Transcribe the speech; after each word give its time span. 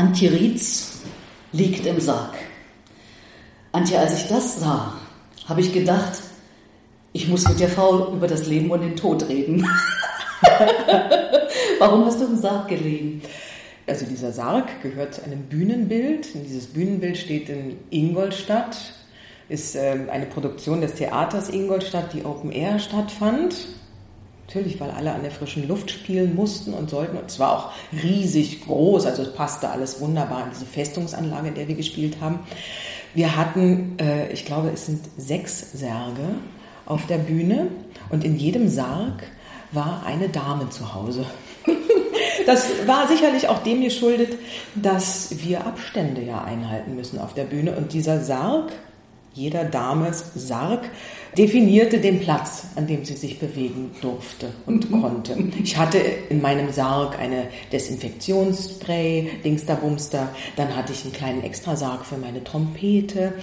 Antje 0.00 0.32
Rietz 0.32 1.02
liegt 1.52 1.84
im 1.84 2.00
Sarg. 2.00 2.32
Antje, 3.70 3.98
als 3.98 4.14
ich 4.18 4.28
das 4.28 4.58
sah, 4.58 4.94
habe 5.46 5.60
ich 5.60 5.74
gedacht, 5.74 6.22
ich 7.12 7.28
muss 7.28 7.46
mit 7.46 7.60
der 7.60 7.68
Frau 7.68 8.10
über 8.14 8.26
das 8.26 8.46
Leben 8.46 8.70
und 8.70 8.80
den 8.80 8.96
Tod 8.96 9.28
reden. 9.28 9.62
Warum 11.78 12.06
hast 12.06 12.18
du 12.18 12.24
im 12.24 12.38
Sarg 12.38 12.68
gelegen? 12.68 13.20
Also 13.86 14.06
dieser 14.06 14.32
Sarg 14.32 14.80
gehört 14.82 15.16
zu 15.16 15.22
einem 15.22 15.42
Bühnenbild. 15.42 16.34
Und 16.34 16.44
dieses 16.44 16.68
Bühnenbild 16.68 17.18
steht 17.18 17.50
in 17.50 17.76
Ingolstadt, 17.90 18.94
ist 19.50 19.76
ähm, 19.76 20.08
eine 20.10 20.24
Produktion 20.24 20.80
des 20.80 20.94
Theaters 20.94 21.50
Ingolstadt, 21.50 22.14
die 22.14 22.24
Open 22.24 22.52
Air 22.52 22.78
stattfand. 22.78 23.68
Natürlich, 24.52 24.80
weil 24.80 24.90
alle 24.90 25.12
an 25.12 25.22
der 25.22 25.30
frischen 25.30 25.68
Luft 25.68 25.92
spielen 25.92 26.34
mussten 26.34 26.74
und 26.74 26.90
sollten. 26.90 27.16
Und 27.16 27.30
es 27.30 27.38
war 27.38 27.52
auch 27.52 27.72
riesig 28.02 28.64
groß, 28.64 29.06
also 29.06 29.22
es 29.22 29.32
passte 29.32 29.68
alles 29.68 30.00
wunderbar 30.00 30.42
in 30.42 30.50
diese 30.50 30.66
Festungsanlage, 30.66 31.46
in 31.46 31.54
der 31.54 31.68
wir 31.68 31.76
gespielt 31.76 32.16
haben. 32.20 32.40
Wir 33.14 33.36
hatten, 33.36 33.96
äh, 34.00 34.32
ich 34.32 34.44
glaube, 34.44 34.70
es 34.74 34.86
sind 34.86 35.02
sechs 35.16 35.70
Särge 35.70 36.34
auf 36.84 37.06
der 37.06 37.18
Bühne 37.18 37.68
und 38.08 38.24
in 38.24 38.36
jedem 38.36 38.68
Sarg 38.68 39.22
war 39.70 40.02
eine 40.04 40.28
Dame 40.28 40.68
zu 40.70 40.94
Hause. 40.94 41.26
Das 42.46 42.66
war 42.86 43.06
sicherlich 43.06 43.48
auch 43.48 43.62
dem 43.62 43.82
geschuldet, 43.82 44.36
dass 44.74 45.44
wir 45.44 45.66
Abstände 45.66 46.22
ja 46.22 46.42
einhalten 46.42 46.96
müssen 46.96 47.18
auf 47.18 47.34
der 47.34 47.44
Bühne 47.44 47.76
und 47.76 47.92
dieser 47.92 48.24
Sarg, 48.24 48.72
jeder 49.34 49.64
Dames 49.64 50.24
Sarg, 50.34 50.90
definierte 51.36 51.98
den 51.98 52.20
Platz, 52.20 52.64
an 52.76 52.86
dem 52.86 53.04
sie 53.04 53.14
sich 53.14 53.38
bewegen 53.38 53.92
durfte 54.00 54.52
und 54.66 54.90
konnte. 55.00 55.36
Ich 55.62 55.76
hatte 55.76 55.98
in 55.98 56.42
meinem 56.42 56.72
Sarg 56.72 57.18
eine 57.18 57.48
Desinfektionsspray, 57.72 59.30
Dingster 59.44 59.76
Bumster, 59.76 60.30
dann 60.56 60.76
hatte 60.76 60.92
ich 60.92 61.04
einen 61.04 61.12
kleinen 61.12 61.42
Extrasarg 61.44 62.04
für 62.04 62.16
meine 62.16 62.42
Trompete 62.42 63.34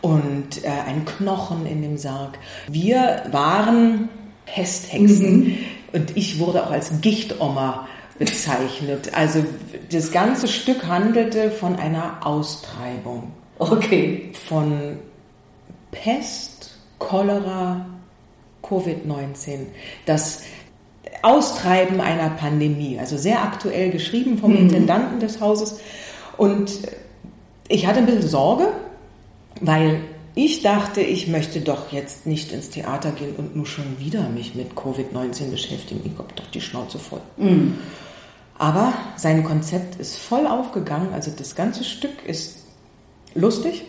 und 0.00 0.64
äh, 0.64 0.68
einen 0.68 1.04
Knochen 1.04 1.66
in 1.66 1.82
dem 1.82 1.96
Sarg. 1.96 2.38
Wir 2.68 3.24
waren 3.30 4.08
Pesthexen 4.46 5.44
mhm. 5.44 5.58
und 5.92 6.16
ich 6.16 6.38
wurde 6.38 6.66
auch 6.66 6.70
als 6.70 7.00
Gichtoma 7.00 7.88
bezeichnet. 8.18 9.12
Also 9.14 9.44
das 9.90 10.12
ganze 10.12 10.48
Stück 10.48 10.86
handelte 10.86 11.50
von 11.50 11.76
einer 11.76 12.26
Austreibung. 12.26 13.32
Okay. 13.58 14.30
Von 14.48 14.98
Pest, 15.94 16.76
Cholera, 16.98 17.86
Covid-19. 18.62 19.66
Das 20.06 20.42
Austreiben 21.22 22.00
einer 22.00 22.30
Pandemie, 22.30 22.98
also 22.98 23.16
sehr 23.16 23.42
aktuell 23.42 23.90
geschrieben 23.90 24.38
vom 24.38 24.52
mhm. 24.52 24.58
Intendanten 24.58 25.20
des 25.20 25.40
Hauses. 25.40 25.80
Und 26.36 26.80
ich 27.68 27.86
hatte 27.86 28.00
ein 28.00 28.06
bisschen 28.06 28.28
Sorge, 28.28 28.68
weil 29.60 30.00
ich 30.34 30.62
dachte, 30.62 31.00
ich 31.00 31.28
möchte 31.28 31.60
doch 31.60 31.92
jetzt 31.92 32.26
nicht 32.26 32.52
ins 32.52 32.70
Theater 32.70 33.12
gehen 33.12 33.36
und 33.36 33.54
nur 33.54 33.66
schon 33.66 34.00
wieder 34.00 34.28
mich 34.28 34.54
mit 34.54 34.74
Covid-19 34.74 35.50
beschäftigen. 35.50 36.00
Ich 36.04 36.18
habe 36.18 36.34
doch 36.34 36.50
die 36.50 36.60
Schnauze 36.60 36.98
voll. 36.98 37.22
Mhm. 37.36 37.78
Aber 38.58 38.92
sein 39.16 39.44
Konzept 39.44 40.00
ist 40.00 40.16
voll 40.16 40.46
aufgegangen. 40.46 41.08
Also 41.12 41.30
das 41.36 41.54
ganze 41.54 41.84
Stück 41.84 42.24
ist 42.26 42.64
lustig, 43.34 43.84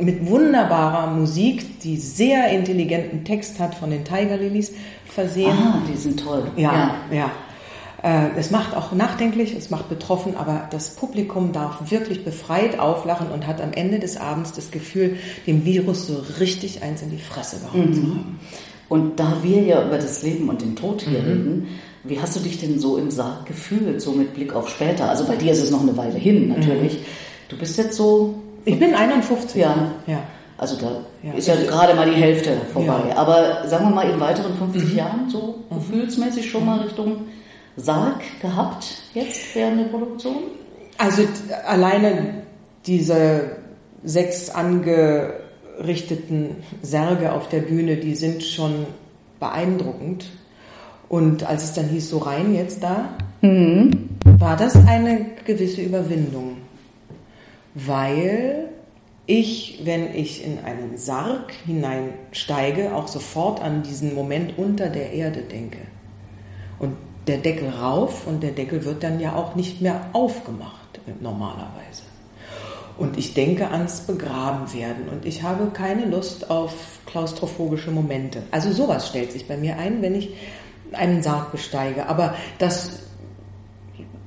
mit 0.00 0.26
wunderbarer 0.26 1.10
Musik, 1.10 1.80
die 1.80 1.96
sehr 1.96 2.50
intelligenten 2.50 3.24
Text 3.24 3.58
hat 3.58 3.74
von 3.74 3.90
den 3.90 4.04
Tiger 4.04 4.36
Lilies 4.36 4.72
versehen. 5.06 5.52
Ah, 5.52 5.82
die 5.90 5.96
sind 5.96 6.20
toll. 6.20 6.50
Ja, 6.56 7.00
ja. 7.10 7.16
ja. 7.16 7.30
Äh, 8.02 8.30
es 8.38 8.50
macht 8.50 8.76
auch 8.76 8.92
nachdenklich, 8.92 9.54
es 9.56 9.70
macht 9.70 9.88
betroffen, 9.88 10.36
aber 10.36 10.68
das 10.70 10.90
Publikum 10.94 11.52
darf 11.52 11.90
wirklich 11.90 12.24
befreit 12.24 12.78
auflachen 12.78 13.28
und 13.30 13.46
hat 13.46 13.60
am 13.60 13.72
Ende 13.72 13.98
des 13.98 14.16
Abends 14.16 14.52
das 14.52 14.70
Gefühl, 14.70 15.16
dem 15.46 15.64
Virus 15.64 16.06
so 16.06 16.22
richtig 16.38 16.82
eins 16.82 17.02
in 17.02 17.10
die 17.10 17.18
Fresse 17.18 17.58
gehauen 17.58 17.90
mhm. 17.90 17.94
zu 17.94 18.02
haben. 18.02 18.40
Und 18.88 19.20
da 19.20 19.38
wir 19.42 19.62
ja 19.62 19.84
über 19.84 19.96
das 19.96 20.22
Leben 20.22 20.48
und 20.48 20.62
den 20.62 20.76
Tod 20.76 21.02
hier 21.02 21.20
mhm. 21.20 21.26
reden, 21.26 21.68
wie 22.04 22.20
hast 22.20 22.36
du 22.36 22.40
dich 22.40 22.60
denn 22.60 22.78
so 22.78 22.96
im 22.96 23.10
Sarg 23.10 23.46
gefühlt, 23.46 24.00
so 24.00 24.12
mit 24.12 24.32
Blick 24.32 24.54
auf 24.54 24.68
später? 24.68 25.10
Also 25.10 25.24
bei 25.24 25.36
dir 25.36 25.52
ist 25.52 25.62
es 25.62 25.70
noch 25.70 25.82
eine 25.82 25.96
Weile 25.96 26.18
hin, 26.18 26.48
natürlich. 26.48 26.94
Mhm. 26.94 27.04
Du 27.48 27.58
bist 27.58 27.76
jetzt 27.78 27.96
so. 27.96 28.34
Ich 28.68 28.78
bin 28.78 28.94
51. 28.94 29.60
Ja. 29.60 29.90
ja. 30.06 30.22
Also 30.58 30.76
da 30.76 31.00
ja. 31.22 31.32
ist 31.34 31.48
ja 31.48 31.56
gerade 31.56 31.94
mal 31.94 32.10
die 32.10 32.20
Hälfte 32.20 32.58
vorbei. 32.72 33.00
Ja. 33.08 33.16
Aber 33.16 33.66
sagen 33.66 33.88
wir 33.88 33.94
mal 33.94 34.10
in 34.10 34.20
weiteren 34.20 34.54
50 34.54 34.92
mhm. 34.92 34.96
Jahren, 34.96 35.30
so 35.30 35.64
mhm. 35.70 35.76
gefühlsmäßig 35.76 36.50
schon 36.50 36.66
mal 36.66 36.80
Richtung 36.80 37.22
Sarg 37.76 38.20
gehabt, 38.42 38.98
jetzt 39.14 39.54
während 39.54 39.80
der 39.80 39.86
Produktion? 39.86 40.36
Also 40.98 41.22
alleine 41.66 42.42
diese 42.86 43.52
sechs 44.02 44.50
angerichteten 44.50 46.56
Särge 46.82 47.32
auf 47.32 47.48
der 47.48 47.60
Bühne, 47.60 47.96
die 47.96 48.16
sind 48.16 48.42
schon 48.42 48.84
beeindruckend. 49.40 50.26
Und 51.08 51.48
als 51.48 51.64
es 51.64 51.72
dann 51.72 51.88
hieß, 51.88 52.10
so 52.10 52.18
rein 52.18 52.54
jetzt 52.54 52.82
da, 52.82 53.08
mhm. 53.40 54.10
war 54.38 54.56
das 54.56 54.74
eine 54.74 55.24
gewisse 55.46 55.80
Überwindung. 55.80 56.57
Weil 57.74 58.68
ich, 59.26 59.80
wenn 59.84 60.14
ich 60.14 60.44
in 60.44 60.58
einen 60.64 60.96
Sarg 60.96 61.52
hineinsteige, 61.66 62.94
auch 62.94 63.08
sofort 63.08 63.60
an 63.60 63.82
diesen 63.82 64.14
Moment 64.14 64.56
unter 64.56 64.88
der 64.88 65.12
Erde 65.12 65.42
denke. 65.42 65.80
Und 66.78 66.96
der 67.26 67.38
Deckel 67.38 67.68
rauf 67.68 68.26
und 68.26 68.42
der 68.42 68.52
Deckel 68.52 68.84
wird 68.84 69.02
dann 69.02 69.20
ja 69.20 69.34
auch 69.34 69.54
nicht 69.54 69.82
mehr 69.82 70.06
aufgemacht 70.14 71.00
normalerweise. 71.20 72.02
Und 72.96 73.16
ich 73.16 73.34
denke 73.34 73.70
ans 73.70 74.00
Begrabenwerden 74.00 75.08
und 75.08 75.24
ich 75.24 75.42
habe 75.42 75.70
keine 75.72 76.06
Lust 76.06 76.50
auf 76.50 76.98
klaustrophobische 77.06 77.90
Momente. 77.90 78.42
Also 78.50 78.72
sowas 78.72 79.06
stellt 79.06 79.30
sich 79.30 79.46
bei 79.46 79.56
mir 79.56 79.78
ein, 79.78 80.02
wenn 80.02 80.14
ich 80.14 80.30
einen 80.92 81.22
Sarg 81.22 81.52
besteige. 81.52 82.08
Aber 82.08 82.34
das 82.58 83.07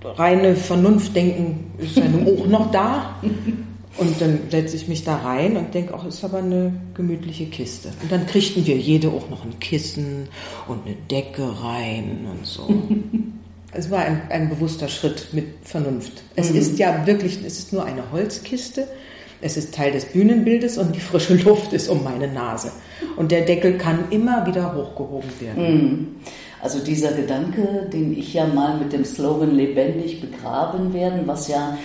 reine 0.04 0.56
Vernunftdenken 0.56 1.72
ist 1.78 1.98
ja 1.98 2.04
auch 2.26 2.48
noch 2.48 2.72
da. 2.72 3.16
Und 3.98 4.22
dann 4.22 4.40
setze 4.50 4.78
ich 4.78 4.88
mich 4.88 5.04
da 5.04 5.18
rein 5.18 5.58
und 5.58 5.74
denke, 5.74 5.94
ach, 5.96 6.06
ist 6.06 6.24
aber 6.24 6.38
eine 6.38 6.72
gemütliche 6.94 7.46
Kiste. 7.48 7.90
Und 8.02 8.12
dann 8.12 8.26
kriegten 8.26 8.66
wir 8.66 8.78
jede 8.78 9.10
auch 9.10 9.30
noch 9.30 9.44
ein 9.44 9.60
Kissen 9.60 10.30
und 10.68 10.86
eine 10.86 10.96
Decke 11.10 11.44
rein 11.62 12.26
und 12.32 12.46
so. 12.46 12.68
es 13.74 13.92
war 13.92 14.00
ein, 14.00 14.22
ein 14.30 14.50
bewusster 14.50 14.88
Schritt 14.88 15.28
mit 15.34 15.46
Vernunft. 15.64 16.24
Es 16.36 16.52
mhm. 16.52 16.60
ist 16.60 16.80
ja 16.80 17.06
wirklich, 17.06 17.40
es 17.46 17.60
ist 17.60 17.74
nur 17.74 17.84
eine 17.84 18.12
Holzkiste. 18.12 18.88
Es 19.42 19.58
ist 19.58 19.74
Teil 19.74 19.92
des 19.92 20.06
Bühnenbildes 20.06 20.78
und 20.78 20.96
die 20.96 21.00
frische 21.00 21.36
Luft 21.36 21.74
ist 21.74 21.90
um 21.90 22.04
meine 22.04 22.28
Nase. 22.28 22.72
Und 23.18 23.32
der 23.32 23.42
Deckel 23.42 23.78
kann 23.78 24.06
immer 24.12 24.46
wieder 24.46 24.76
hochgehoben 24.76 25.32
werden. 25.40 25.74
Mhm. 25.74 26.08
Also 26.62 26.80
dieser 26.80 27.14
Gedanke, 27.14 27.90
den 27.92 28.18
ich 28.18 28.34
ja 28.34 28.46
mal 28.46 28.78
mit 28.78 28.94
dem 28.94 29.04
Slogan 29.04 29.56
lebendig 29.56 30.22
begraben 30.22 30.94
werden, 30.94 31.22
was 31.26 31.48
ja 31.48 31.78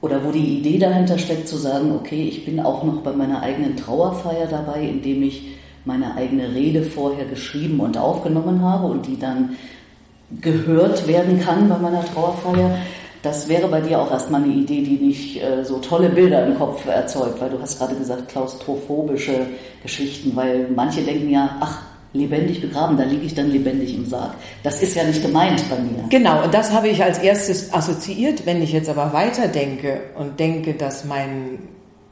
oder 0.00 0.24
wo 0.24 0.30
die 0.30 0.58
Idee 0.58 0.78
dahinter 0.78 1.18
steckt, 1.18 1.48
zu 1.48 1.56
sagen, 1.56 1.92
okay, 1.92 2.22
ich 2.22 2.44
bin 2.44 2.60
auch 2.60 2.84
noch 2.84 3.02
bei 3.02 3.12
meiner 3.12 3.42
eigenen 3.42 3.76
Trauerfeier 3.76 4.46
dabei, 4.46 4.82
indem 4.82 5.24
ich 5.24 5.56
meine 5.84 6.14
eigene 6.14 6.54
Rede 6.54 6.82
vorher 6.82 7.24
geschrieben 7.24 7.80
und 7.80 7.98
aufgenommen 7.98 8.62
habe 8.62 8.86
und 8.86 9.06
die 9.06 9.18
dann 9.18 9.56
gehört 10.40 11.06
werden 11.08 11.40
kann 11.40 11.68
bei 11.68 11.78
meiner 11.78 12.04
Trauerfeier. 12.04 12.78
Das 13.22 13.48
wäre 13.48 13.66
bei 13.66 13.80
dir 13.80 14.00
auch 14.00 14.10
erstmal 14.10 14.44
eine 14.44 14.52
Idee, 14.52 14.82
die 14.82 15.04
nicht 15.04 15.42
äh, 15.42 15.64
so 15.64 15.78
tolle 15.78 16.08
Bilder 16.08 16.46
im 16.46 16.56
Kopf 16.56 16.86
erzeugt, 16.86 17.40
weil 17.40 17.50
du 17.50 17.60
hast 17.60 17.78
gerade 17.78 17.96
gesagt, 17.96 18.28
klaustrophobische 18.28 19.46
Geschichten, 19.82 20.36
weil 20.36 20.68
manche 20.74 21.02
denken 21.02 21.30
ja, 21.30 21.56
ach, 21.60 21.82
lebendig 22.12 22.60
begraben, 22.60 22.96
da 22.96 23.04
liege 23.04 23.26
ich 23.26 23.34
dann 23.34 23.50
lebendig 23.50 23.94
im 23.94 24.06
Sarg. 24.06 24.34
Das 24.62 24.82
ist 24.82 24.94
ja 24.94 25.04
nicht 25.04 25.22
gemeint 25.22 25.62
bei 25.68 25.76
mir. 25.76 26.08
Genau, 26.08 26.44
und 26.44 26.54
das 26.54 26.72
habe 26.72 26.88
ich 26.88 27.02
als 27.02 27.18
erstes 27.18 27.72
assoziiert. 27.72 28.46
Wenn 28.46 28.62
ich 28.62 28.72
jetzt 28.72 28.88
aber 28.88 29.12
weiterdenke 29.12 30.00
und 30.16 30.40
denke, 30.40 30.74
dass 30.74 31.04
mein 31.04 31.58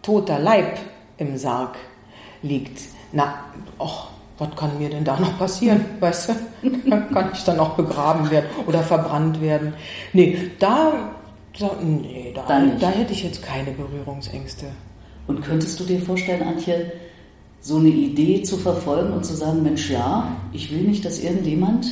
toter 0.02 0.38
Leib 0.38 0.78
im 1.19 1.37
Sarg 1.37 1.76
liegt, 2.43 2.81
na, 3.12 3.34
och, 3.78 4.08
was 4.38 4.54
kann 4.54 4.78
mir 4.78 4.90
denn 4.90 5.04
da 5.04 5.19
noch 5.19 5.38
passieren? 5.38 5.84
Weißt 6.00 6.28
du, 6.28 7.00
kann 7.12 7.31
ich 7.32 7.42
dann 7.44 7.58
auch 7.58 7.70
begraben 7.70 8.31
werden 8.31 8.46
oder 8.66 8.81
verbrannt 8.81 9.40
werden? 9.40 9.72
Nee, 10.12 10.50
da, 10.58 10.92
nee, 11.82 12.34
da, 12.34 12.62
da 12.78 12.88
hätte 12.90 13.14
ich 13.14 13.25
jetzt 13.25 13.42
keine 13.42 13.70
Berührungsängste. 13.70 14.66
Und 15.26 15.42
könntest 15.42 15.81
du 15.81 15.84
dir 15.84 16.00
vorstellen, 16.00 16.42
Antje, 16.42 16.92
so 17.61 17.76
eine 17.79 17.88
Idee 17.88 18.43
zu 18.43 18.56
verfolgen 18.56 19.12
und 19.12 19.25
zu 19.25 19.35
sagen, 19.35 19.62
Mensch, 19.62 19.91
ja, 19.91 20.37
ich 20.53 20.73
will 20.73 20.82
nicht, 20.82 21.05
dass 21.05 21.19
irgendjemand 21.19 21.87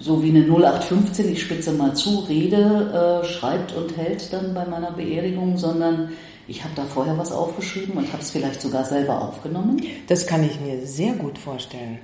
so 0.00 0.22
wie 0.22 0.28
eine 0.28 0.42
0815, 0.42 1.32
ich 1.32 1.42
spitze 1.42 1.72
mal 1.72 1.94
zu, 1.94 2.20
Rede 2.20 3.22
äh, 3.22 3.26
schreibt 3.26 3.74
und 3.74 3.96
hält 3.96 4.32
dann 4.32 4.54
bei 4.54 4.64
meiner 4.64 4.92
Beerdigung, 4.92 5.56
sondern 5.56 6.10
ich 6.46 6.64
habe 6.64 6.74
da 6.76 6.84
vorher 6.84 7.18
was 7.18 7.32
aufgeschrieben 7.32 7.96
und 7.96 8.12
habe 8.12 8.22
es 8.22 8.30
vielleicht 8.30 8.60
sogar 8.60 8.84
selber 8.84 9.20
aufgenommen. 9.20 9.82
Das 10.06 10.26
kann 10.26 10.44
ich 10.44 10.60
mir 10.60 10.86
sehr 10.86 11.12
gut 11.12 11.36
vorstellen. 11.36 11.98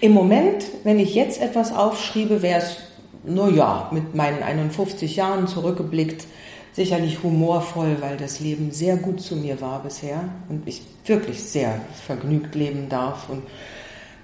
Im 0.00 0.12
Moment, 0.12 0.64
wenn 0.82 0.98
ich 0.98 1.14
jetzt 1.14 1.40
etwas 1.40 1.72
aufschriebe, 1.72 2.42
wäre 2.42 2.60
es 2.60 2.76
naja, 3.24 3.88
mit 3.90 4.14
meinen 4.14 4.42
51 4.42 5.16
Jahren 5.16 5.46
zurückgeblickt, 5.46 6.26
sicherlich 6.74 7.22
humorvoll, 7.22 7.98
weil 8.00 8.16
das 8.16 8.40
Leben 8.40 8.72
sehr 8.72 8.96
gut 8.96 9.20
zu 9.20 9.36
mir 9.36 9.60
war 9.60 9.82
bisher 9.82 10.24
und 10.48 10.66
ich 10.66 10.82
wirklich 11.06 11.42
sehr 11.42 11.80
vergnügt 12.04 12.54
leben 12.54 12.88
darf 12.88 13.28
und 13.28 13.42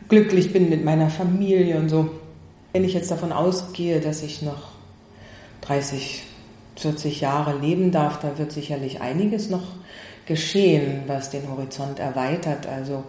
glücklich 0.09 0.53
bin 0.53 0.69
mit 0.69 0.85
meiner 0.85 1.11
Familie 1.11 1.79
und 1.79 1.89
so. 1.89 2.11
Wenn 2.73 2.85
ich 2.85 2.93
jetzt 2.93 3.11
davon 3.11 3.33
ausgehe, 3.33 4.01
dass 4.01 4.23
ich 4.23 4.43
noch 4.43 4.73
30, 5.63 6.25
40 6.77 7.21
Jahre 7.21 7.57
leben 7.59 7.93
darf, 7.93 8.19
da 8.19 8.37
wird 8.37 8.51
sicherlich 8.51 9.01
einiges 9.01 9.49
noch 9.49 9.63
geschehen, 10.27 11.03
was 11.07 11.31
den 11.31 11.49
Horizont 11.49 12.01
erweitert. 12.01 12.67
Also 12.67 13.05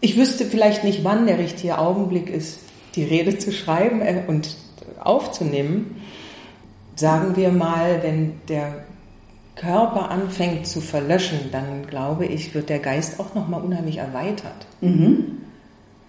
ich 0.00 0.18
wüsste 0.18 0.44
vielleicht 0.44 0.84
nicht, 0.84 1.02
wann 1.02 1.26
der 1.26 1.38
richtige 1.38 1.78
Augenblick 1.78 2.28
ist, 2.28 2.60
die 2.94 3.04
Rede 3.04 3.38
zu 3.38 3.52
schreiben 3.52 4.02
äh, 4.02 4.22
und 4.26 4.56
aufzunehmen 5.02 6.02
sagen 6.96 7.36
wir 7.36 7.50
mal, 7.52 8.02
wenn 8.02 8.40
der 8.48 8.84
Körper 9.54 10.10
anfängt 10.10 10.66
zu 10.66 10.80
verlöschen, 10.80 11.50
dann 11.52 11.86
glaube 11.86 12.26
ich, 12.26 12.54
wird 12.54 12.68
der 12.68 12.78
Geist 12.78 13.20
auch 13.20 13.34
nochmal 13.34 13.62
unheimlich 13.62 13.98
erweitert. 13.98 14.66
Mhm. 14.80 15.38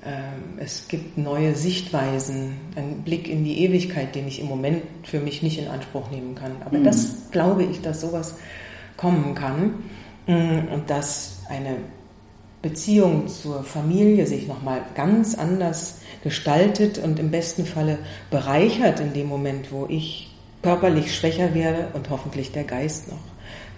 Ähm, 0.06 0.58
es 0.58 0.88
gibt 0.88 1.18
neue 1.18 1.56
Sichtweisen, 1.56 2.56
einen 2.76 3.04
Blick 3.04 3.30
in 3.30 3.44
die 3.44 3.64
Ewigkeit, 3.64 4.16
den 4.16 4.28
ich 4.28 4.40
im 4.40 4.48
Moment 4.48 4.84
für 5.04 5.20
mich 5.20 5.44
nicht 5.44 5.60
in 5.60 5.68
Anspruch 5.68 6.12
nehmen 6.12 6.36
kann. 6.36 6.52
Aber 6.66 6.78
mhm. 6.78 6.84
das 6.84 7.32
glaube 7.32 7.64
ich, 7.64 7.82
dass 7.82 8.02
sowas 8.02 8.36
kommen 8.98 9.34
kann 9.34 9.76
mm, 10.28 10.74
und 10.74 10.90
dass 10.90 11.42
eine 11.50 11.78
Beziehung 12.62 13.28
zur 13.28 13.64
Familie 13.64 14.28
sich 14.28 14.48
nochmal 14.48 14.82
ganz 14.96 15.36
anders 15.36 16.00
gestaltet 16.24 16.98
und 16.98 17.20
im 17.20 17.32
besten 17.32 17.66
Falle 17.66 18.00
bereichert 18.30 19.00
in 19.00 19.14
dem 19.14 19.28
Moment, 19.28 19.72
wo 19.72 19.86
ich 19.88 20.37
körperlich 20.68 21.16
schwächer 21.16 21.54
werde 21.54 21.88
und 21.94 22.10
hoffentlich 22.10 22.52
der 22.52 22.66
Geist 22.66 23.08
noch 23.08 23.24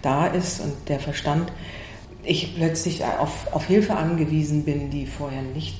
da 0.02 0.26
ist 0.26 0.60
und 0.60 0.72
der 0.88 0.98
Verstand, 0.98 1.52
ich 2.24 2.56
plötzlich 2.56 3.04
auf, 3.04 3.46
auf 3.52 3.64
Hilfe 3.66 3.94
angewiesen 3.94 4.64
bin, 4.64 4.90
die 4.90 5.06
vorher 5.06 5.42
nicht 5.42 5.78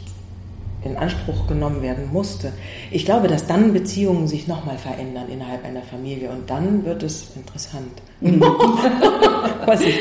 in 0.84 0.96
Anspruch 0.96 1.48
genommen 1.48 1.82
werden 1.82 2.10
musste. 2.12 2.52
Ich 2.92 3.04
glaube, 3.04 3.26
dass 3.26 3.48
dann 3.48 3.72
Beziehungen 3.72 4.28
sich 4.28 4.46
nochmal 4.46 4.78
verändern 4.78 5.28
innerhalb 5.28 5.64
einer 5.64 5.82
Familie 5.82 6.30
und 6.30 6.48
dann 6.48 6.84
wird 6.84 7.02
es 7.02 7.32
interessant. 7.34 7.90
was 9.66 9.80
ich 9.80 9.98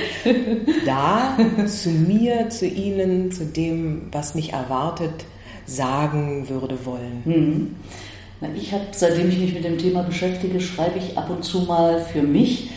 da 0.85 1.35
zu 1.65 1.89
mir, 1.89 2.49
zu 2.49 2.67
Ihnen, 2.67 3.31
zu 3.31 3.45
dem, 3.45 4.09
was 4.11 4.35
mich 4.35 4.53
erwartet, 4.53 5.25
sagen 5.65 6.49
würde 6.49 6.85
wollen. 6.85 7.21
Mhm. 7.25 7.75
Na, 8.41 8.47
ich 8.55 8.71
habe, 8.71 8.85
seitdem 8.91 9.29
ich 9.29 9.39
mich 9.39 9.53
mit 9.53 9.63
dem 9.63 9.77
Thema 9.77 10.03
beschäftige, 10.03 10.61
schreibe 10.61 10.99
ich 10.99 11.17
ab 11.17 11.29
und 11.29 11.43
zu 11.43 11.61
mal 11.61 11.99
für 12.01 12.21
mich 12.21 12.69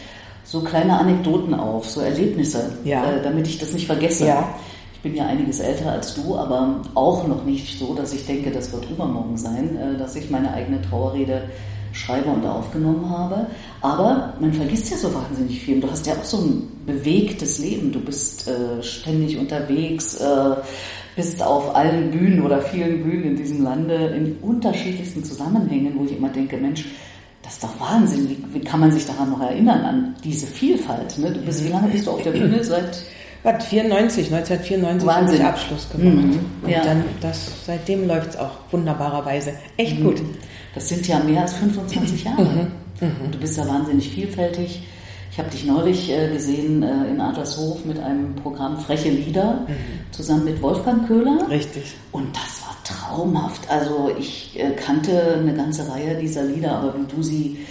so 0.45 0.61
kleine 0.61 0.99
Anekdoten 0.99 1.55
auf, 1.55 1.89
so 1.89 2.01
Erlebnisse, 2.01 2.79
ja. 2.85 3.05
äh, 3.05 3.23
damit 3.23 3.47
ich 3.47 3.59
das 3.59 3.73
nicht 3.73 3.87
vergesse. 3.87 4.27
Ja. 4.27 4.55
Ich 4.93 5.01
bin 5.01 5.15
ja 5.15 5.27
einiges 5.27 5.61
älter 5.61 5.93
als 5.93 6.15
du, 6.15 6.37
aber 6.37 6.83
auch 6.95 7.27
noch 7.27 7.45
nicht 7.45 7.79
so, 7.79 7.95
dass 7.95 8.13
ich 8.13 8.27
denke, 8.27 8.51
das 8.51 8.73
wird 8.73 8.91
übermorgen 8.91 9.37
sein, 9.37 9.77
äh, 9.77 9.99
dass 9.99 10.17
ich 10.17 10.31
meine 10.31 10.53
eigene 10.53 10.83
Trauerrede 10.83 11.45
schreibe 11.93 12.31
und 12.31 12.45
aufgenommen 12.45 13.09
habe. 13.09 13.47
Aber 13.83 14.35
man 14.41 14.53
vergisst 14.53 14.91
ja 14.91 14.97
so 14.97 15.15
wahnsinnig 15.15 15.61
viel. 15.61 15.81
Du 15.81 15.91
hast 15.91 16.07
ja 16.07 16.15
auch 16.15 16.25
so 16.25 16.39
ein 16.39 16.69
bewegtes 16.87 17.59
Leben. 17.59 17.93
Du 17.93 18.01
bist 18.01 18.49
äh, 18.49 18.83
ständig 18.83 19.39
unterwegs 19.39 20.17
äh, 20.17 20.57
bist 21.17 21.43
auf 21.43 21.75
allen 21.75 22.11
Bühnen 22.11 22.43
oder 22.43 22.61
vielen 22.63 23.03
Bühnen 23.03 23.25
in 23.25 23.37
diesem 23.37 23.63
Lande 23.63 23.95
in 23.95 24.37
unterschiedlichsten 24.41 25.25
Zusammenhängen, 25.25 25.93
wo 25.97 26.05
ich 26.05 26.17
immer 26.17 26.29
denke, 26.29 26.57
Mensch, 26.57 26.87
das 27.43 27.55
ist 27.55 27.65
doch 27.65 27.81
Wahnsinn. 27.81 28.29
Wie, 28.29 28.55
wie 28.55 28.61
kann 28.61 28.81
man 28.81 28.93
sich 28.93 29.05
daran 29.07 29.31
noch 29.31 29.41
erinnern, 29.41 29.85
an 29.85 30.15
diese 30.25 30.47
Vielfalt? 30.47 31.19
Ne? 31.19 31.33
Du 31.33 31.41
bist, 31.41 31.65
wie 31.65 31.71
lange 31.71 31.89
bist 31.89 32.07
du 32.07 32.13
auf 32.13 32.23
der 32.23 32.31
Bühne? 32.31 32.63
Seit 32.63 33.03
was, 33.43 33.65
94, 33.67 34.33
1994 34.33 35.09
habe 35.11 35.35
ich 35.35 35.45
Abschluss 35.45 35.91
gemacht. 35.91 36.15
Mhm. 36.15 36.39
Und 36.63 36.71
ja. 36.71 36.85
dann, 36.85 37.05
das, 37.21 37.51
seitdem 37.67 38.07
läuft 38.07 38.31
es 38.31 38.37
auch 38.37 38.53
wunderbarerweise 38.71 39.55
echt 39.77 39.99
mhm. 39.99 40.05
gut. 40.05 40.23
Das 40.75 40.89
sind 40.89 41.07
ja 41.09 41.19
mehr 41.19 41.43
als 41.43 41.55
25 41.55 42.25
Jahre. 42.25 42.43
Mhm. 43.01 43.07
mhm. 43.07 43.31
Du 43.33 43.39
bist 43.39 43.59
ja 43.59 43.67
wahnsinnig 43.67 44.09
vielfältig. 44.11 44.83
Ich 45.33 45.39
habe 45.39 45.49
dich 45.49 45.65
neulich 45.65 46.11
äh, 46.11 46.29
gesehen 46.29 46.83
äh, 46.83 47.09
in 47.09 47.19
Adlershof 47.19 47.87
mit 47.87 47.99
einem 47.99 48.37
Programm 48.37 48.79
Freche 48.79 49.09
Lieder 49.09 49.65
mhm. 49.67 50.13
zusammen 50.13 50.45
mit 50.45 50.61
Wolfgang 50.61 51.07
Köhler. 51.07 51.49
Richtig. 51.49 51.95
Und 52.13 52.37
das 52.37 52.61
war 52.61 52.77
traumhaft. 52.85 53.63
Also 53.71 54.11
ich 54.19 54.61
äh, 54.61 54.73
kannte 54.73 55.39
eine 55.39 55.55
ganze 55.55 55.91
Reihe 55.91 56.19
dieser 56.19 56.45
Lieder, 56.45 56.73
aber 56.73 56.95
wie 56.99 57.07
du 57.07 57.23
sie 57.23 57.67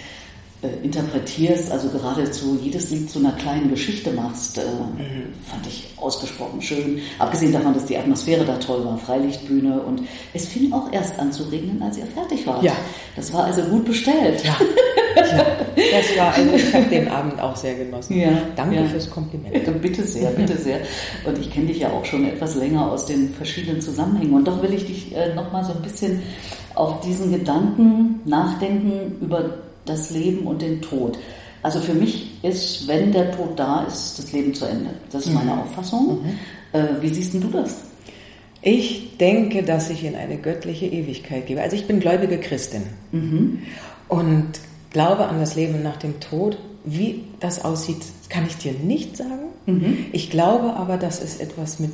äh, 0.63 0.83
interpretierst, 0.83 1.71
also 1.71 1.89
geradezu 1.89 2.57
jedes 2.63 2.89
Lied 2.89 3.11
zu 3.11 3.19
einer 3.19 3.33
kleinen 3.33 3.69
Geschichte 3.69 4.11
machst, 4.11 4.57
äh, 4.57 4.61
mhm. 4.61 5.31
fand 5.47 5.67
ich 5.67 5.93
ausgesprochen 5.97 6.63
schön. 6.63 6.99
Abgesehen 7.19 7.53
davon, 7.53 7.75
dass 7.75 7.85
die 7.85 7.97
Atmosphäre 7.97 8.43
da 8.43 8.57
toll 8.57 8.83
war, 8.83 8.97
Freilichtbühne 8.97 9.81
und 9.81 10.01
es 10.33 10.47
fing 10.47 10.73
auch 10.73 10.91
erst 10.91 11.19
an 11.19 11.31
zu 11.31 11.43
regnen, 11.43 11.79
als 11.83 11.95
ihr 11.95 12.07
fertig 12.07 12.47
wart. 12.47 12.63
Ja. 12.63 12.73
Das 13.15 13.31
war 13.31 13.43
also 13.43 13.61
gut 13.61 13.85
bestellt. 13.85 14.43
Ja, 14.43 14.57
ja. 15.15 15.45
das 15.75 16.17
war, 16.17 16.33
also 16.33 16.55
ich 16.55 16.73
habe 16.73 16.85
den 16.85 17.07
Abend 17.07 17.39
auch 17.39 17.55
sehr 17.55 17.75
genossen. 17.75 18.19
Ja. 18.19 18.29
Danke 18.55 18.75
ja. 18.77 18.85
fürs 18.85 19.09
Kompliment. 19.09 19.81
Bitte 19.81 20.03
sehr, 20.03 20.29
bitte 20.31 20.57
sehr. 20.57 20.79
Und 21.25 21.37
ich 21.37 21.51
kenne 21.51 21.67
dich 21.67 21.79
ja 21.79 21.89
auch 21.89 22.05
schon 22.05 22.25
etwas 22.25 22.55
länger 22.55 22.91
aus 22.91 23.05
den 23.05 23.33
verschiedenen 23.33 23.81
Zusammenhängen 23.81 24.33
und 24.33 24.47
doch 24.47 24.61
will 24.61 24.73
ich 24.73 24.85
dich 24.85 25.15
äh, 25.15 25.33
nochmal 25.33 25.63
so 25.63 25.73
ein 25.73 25.81
bisschen 25.81 26.21
auf 26.75 27.01
diesen 27.01 27.31
Gedanken 27.31 28.21
nachdenken 28.25 29.17
über 29.21 29.57
das 29.85 30.11
Leben 30.11 30.47
und 30.47 30.61
den 30.61 30.81
Tod. 30.81 31.17
Also 31.63 31.79
für 31.79 31.93
mich 31.93 32.43
ist, 32.43 32.87
wenn 32.87 33.11
der 33.11 33.31
Tod 33.31 33.57
da 33.57 33.83
ist, 33.83 34.17
das 34.17 34.31
Leben 34.31 34.53
zu 34.53 34.65
Ende. 34.65 34.91
Das 35.11 35.25
ist 35.25 35.33
meine 35.33 35.53
mhm. 35.53 35.59
Auffassung. 35.59 36.21
Mhm. 36.23 36.79
Äh, 36.79 37.01
wie 37.01 37.09
siehst 37.09 37.33
du 37.33 37.39
das? 37.39 37.83
Ich 38.63 39.17
denke, 39.17 39.63
dass 39.63 39.89
ich 39.89 40.03
in 40.03 40.15
eine 40.15 40.37
göttliche 40.37 40.85
Ewigkeit 40.85 41.47
gebe. 41.47 41.61
Also 41.61 41.75
ich 41.75 41.87
bin 41.87 41.99
gläubige 41.99 42.39
Christin 42.39 42.83
mhm. 43.11 43.59
und 44.07 44.47
glaube 44.91 45.27
an 45.27 45.39
das 45.39 45.55
Leben 45.55 45.81
nach 45.83 45.97
dem 45.97 46.19
Tod. 46.19 46.57
Wie 46.83 47.23
das 47.39 47.63
aussieht, 47.63 48.03
kann 48.29 48.47
ich 48.47 48.57
dir 48.57 48.73
nicht 48.73 49.17
sagen. 49.17 49.49
Mhm. 49.65 50.05
Ich 50.11 50.29
glaube 50.29 50.73
aber, 50.73 50.97
dass 50.97 51.21
es 51.21 51.37
etwas 51.37 51.79
mit 51.79 51.93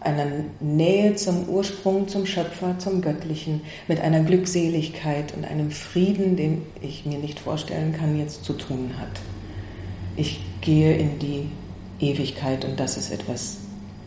einer 0.00 0.26
Nähe 0.60 1.16
zum 1.16 1.48
Ursprung, 1.48 2.08
zum 2.08 2.26
Schöpfer, 2.26 2.78
zum 2.78 3.00
Göttlichen, 3.02 3.62
mit 3.88 4.00
einer 4.00 4.20
Glückseligkeit 4.20 5.34
und 5.36 5.44
einem 5.44 5.70
Frieden, 5.70 6.36
den 6.36 6.62
ich 6.80 7.04
mir 7.04 7.18
nicht 7.18 7.40
vorstellen 7.40 7.92
kann, 7.92 8.18
jetzt 8.18 8.44
zu 8.44 8.52
tun 8.52 8.94
hat. 8.98 9.20
Ich 10.16 10.40
gehe 10.60 10.96
in 10.96 11.18
die 11.18 11.48
Ewigkeit 12.00 12.64
und 12.64 12.78
das 12.78 12.96
ist 12.96 13.10
etwas 13.12 13.58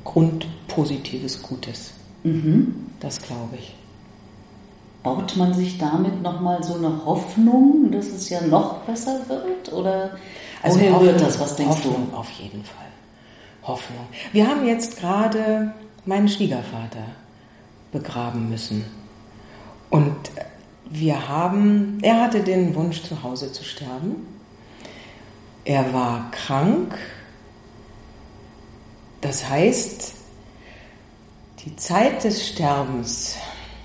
Grundpositives, 0.04 1.42
Gutes. 1.42 1.94
Mhm. 2.24 2.76
Das 3.00 3.22
glaube 3.22 3.58
ich. 3.58 3.74
Baut 5.04 5.36
man 5.36 5.54
sich 5.54 5.78
damit 5.78 6.22
nochmal 6.22 6.64
so 6.64 6.76
eine 6.76 7.06
Hoffnung, 7.06 7.92
dass 7.92 8.08
es 8.08 8.30
ja 8.30 8.42
noch 8.42 8.80
besser 8.82 9.20
wird? 9.28 9.74
Oder 9.74 10.12
also 10.62 10.80
woher 10.80 10.94
Hoffnung, 10.94 11.18
das? 11.18 11.40
Was 11.40 11.56
denkst 11.56 11.78
Hoffnung 11.78 12.10
du? 12.12 12.18
Auf 12.18 12.30
jeden 12.32 12.64
Fall. 12.64 12.86
Hoffnung. 13.64 14.08
Wir 14.32 14.48
haben 14.48 14.66
jetzt 14.66 14.98
gerade 15.00 15.74
meinen 16.06 16.28
Schwiegervater 16.28 17.06
begraben 17.92 18.50
müssen. 18.50 18.86
Und 19.90 20.16
wir 20.90 21.28
haben, 21.28 22.00
er 22.02 22.22
hatte 22.22 22.42
den 22.42 22.76
Wunsch, 22.76 23.04
zu 23.04 23.24
Hause 23.24 23.52
zu 23.52 23.64
sterben. 23.64 24.28
Er 25.64 25.94
war 25.94 26.32
krank. 26.32 26.98
Das 29.22 29.48
heißt, 29.48 30.14
die 31.66 31.76
Zeit 31.76 32.24
des 32.24 32.48
Sterbens, 32.48 33.36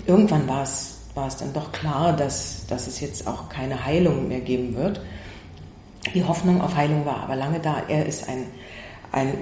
irgendwann 0.07 0.47
war 0.47 0.63
es, 0.63 0.96
war 1.17 1.27
es 1.27 1.35
dann 1.35 1.51
doch 1.51 1.71
klar, 1.71 2.15
dass, 2.15 2.67
dass 2.67 2.85
es 2.87 3.01
jetzt 3.01 3.27
auch 3.27 3.49
keine 3.49 3.85
Heilung 3.85 4.27
mehr 4.27 4.39
geben 4.39 4.75
wird. 4.75 5.01
Die 6.13 6.23
Hoffnung 6.23 6.61
auf 6.61 6.75
Heilung 6.75 7.05
war 7.05 7.21
aber 7.23 7.35
lange 7.35 7.59
da. 7.59 7.81
Er 7.87 8.05
ist 8.05 8.29
ein, 8.29 8.45
ein 9.11 9.33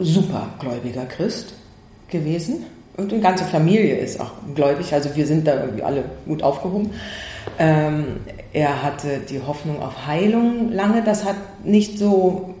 supergläubiger 0.00 1.06
Christ 1.06 1.54
gewesen. 2.08 2.66
Und 2.96 3.12
die 3.12 3.20
ganze 3.20 3.44
Familie 3.44 3.96
ist 3.96 4.20
auch 4.20 4.32
gläubig, 4.54 4.92
also 4.92 5.14
wir 5.16 5.26
sind 5.26 5.46
da 5.46 5.60
irgendwie 5.60 5.82
alle 5.82 6.04
gut 6.26 6.42
aufgehoben. 6.42 6.90
Ähm, 7.58 8.20
er 8.52 8.82
hatte 8.82 9.20
die 9.28 9.40
Hoffnung 9.40 9.80
auf 9.80 10.06
Heilung 10.06 10.72
lange, 10.72 11.02
das 11.02 11.24
hat 11.24 11.36
nicht 11.64 11.98
so 11.98 12.54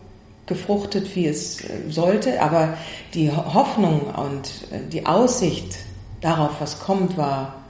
gefruchtet, 0.46 1.14
wie 1.16 1.26
es 1.26 1.62
äh, 1.62 1.90
sollte, 1.90 2.40
aber 2.40 2.76
die 3.14 3.30
Hoffnung 3.30 4.02
und 4.02 4.48
äh, 4.72 4.88
die 4.90 5.06
Aussicht 5.06 5.76
darauf, 6.20 6.60
was 6.60 6.80
kommt, 6.80 7.16
war 7.16 7.63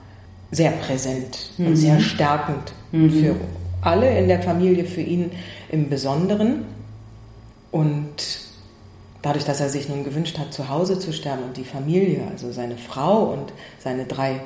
sehr 0.55 0.71
präsent 0.73 1.51
mhm. 1.59 1.67
und 1.67 1.77
sehr 1.77 2.01
stärkend 2.01 2.73
mhm. 2.93 3.11
für 3.11 3.37
alle 3.81 4.19
in 4.19 4.29
der 4.29 4.43
Familie, 4.43 4.85
für 4.85 5.01
ihn 5.01 5.31
im 5.71 5.89
Besonderen. 5.89 6.65
Und 7.71 8.41
dadurch, 9.23 9.45
dass 9.45 9.61
er 9.61 9.69
sich 9.69 9.89
nun 9.89 10.05
gewünscht 10.05 10.39
hat, 10.39 10.53
zu 10.53 10.69
Hause 10.69 10.99
zu 10.99 11.13
sterben 11.13 11.43
und 11.43 11.57
die 11.57 11.65
Familie, 11.65 12.23
also 12.31 12.53
seine 12.53 12.77
Frau 12.77 13.25
und 13.25 13.53
seine 13.79 14.05
drei 14.05 14.41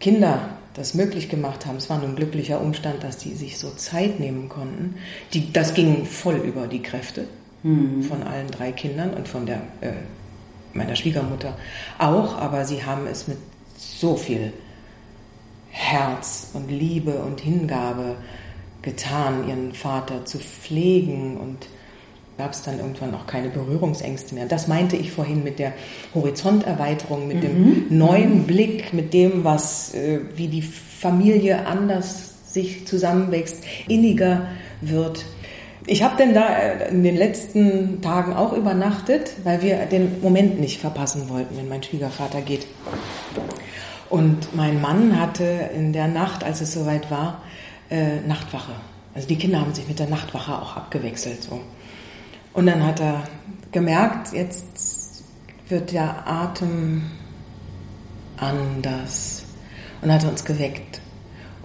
Kinder 0.00 0.50
das 0.74 0.94
möglich 0.94 1.28
gemacht 1.28 1.66
haben. 1.66 1.76
Es 1.76 1.90
war 1.90 1.98
nun 1.98 2.10
ein 2.10 2.16
glücklicher 2.16 2.60
Umstand, 2.60 3.02
dass 3.02 3.16
die 3.16 3.34
sich 3.34 3.58
so 3.58 3.70
Zeit 3.70 4.20
nehmen 4.20 4.48
konnten. 4.48 4.94
Die, 5.32 5.52
das 5.52 5.74
ging 5.74 6.06
voll 6.06 6.36
über 6.36 6.68
die 6.68 6.82
Kräfte 6.82 7.26
mhm. 7.64 8.04
von 8.04 8.22
allen 8.22 8.48
drei 8.48 8.70
Kindern 8.70 9.10
und 9.10 9.26
von 9.26 9.44
der, 9.44 9.62
äh, 9.80 9.92
meiner 10.72 10.94
Schwiegermutter 10.94 11.56
auch, 11.98 12.36
aber 12.36 12.64
sie 12.64 12.84
haben 12.84 13.08
es 13.08 13.26
mit 13.26 13.38
so 13.76 14.16
viel 14.16 14.52
Herz 15.78 16.48
und 16.54 16.70
Liebe 16.70 17.12
und 17.22 17.40
Hingabe 17.40 18.16
getan, 18.82 19.48
ihren 19.48 19.72
Vater 19.72 20.24
zu 20.24 20.38
pflegen 20.38 21.36
und 21.36 21.68
gab 22.36 22.52
es 22.52 22.62
dann 22.62 22.78
irgendwann 22.78 23.14
auch 23.14 23.26
keine 23.26 23.48
Berührungsängste 23.48 24.34
mehr. 24.34 24.46
Das 24.46 24.66
meinte 24.68 24.96
ich 24.96 25.12
vorhin 25.12 25.44
mit 25.44 25.58
der 25.58 25.72
Horizonterweiterung, 26.14 27.28
mit 27.28 27.36
mhm. 27.36 27.88
dem 27.88 27.98
neuen 27.98 28.44
Blick, 28.44 28.92
mit 28.92 29.14
dem, 29.14 29.44
was, 29.44 29.94
äh, 29.94 30.20
wie 30.34 30.48
die 30.48 30.62
Familie 30.62 31.66
anders 31.66 32.52
sich 32.52 32.86
zusammenwächst, 32.86 33.62
inniger 33.86 34.48
wird. 34.80 35.26
Ich 35.86 36.02
habe 36.02 36.16
denn 36.16 36.34
da 36.34 36.56
äh, 36.56 36.90
in 36.90 37.02
den 37.02 37.16
letzten 37.16 38.02
Tagen 38.02 38.32
auch 38.34 38.52
übernachtet, 38.52 39.32
weil 39.44 39.62
wir 39.62 39.86
den 39.86 40.20
Moment 40.22 40.60
nicht 40.60 40.80
verpassen 40.80 41.28
wollten, 41.28 41.56
wenn 41.56 41.68
mein 41.68 41.82
Schwiegervater 41.82 42.40
geht. 42.40 42.66
Und 44.10 44.56
mein 44.56 44.80
Mann 44.80 45.18
hatte 45.20 45.44
in 45.74 45.92
der 45.92 46.08
Nacht, 46.08 46.42
als 46.42 46.60
es 46.60 46.72
soweit 46.72 47.10
war, 47.10 47.42
äh, 47.90 48.20
Nachtwache. 48.20 48.72
Also 49.14 49.28
die 49.28 49.36
Kinder 49.36 49.60
haben 49.60 49.74
sich 49.74 49.86
mit 49.86 49.98
der 49.98 50.08
Nachtwache 50.08 50.56
auch 50.56 50.76
abgewechselt. 50.76 51.42
So. 51.42 51.60
Und 52.54 52.66
dann 52.66 52.84
hat 52.84 53.00
er 53.00 53.24
gemerkt, 53.72 54.32
jetzt 54.32 55.24
wird 55.68 55.92
der 55.92 56.26
Atem 56.26 57.02
anders. 58.36 59.44
Und 60.00 60.12
hat 60.12 60.24
uns 60.24 60.44
geweckt. 60.44 61.00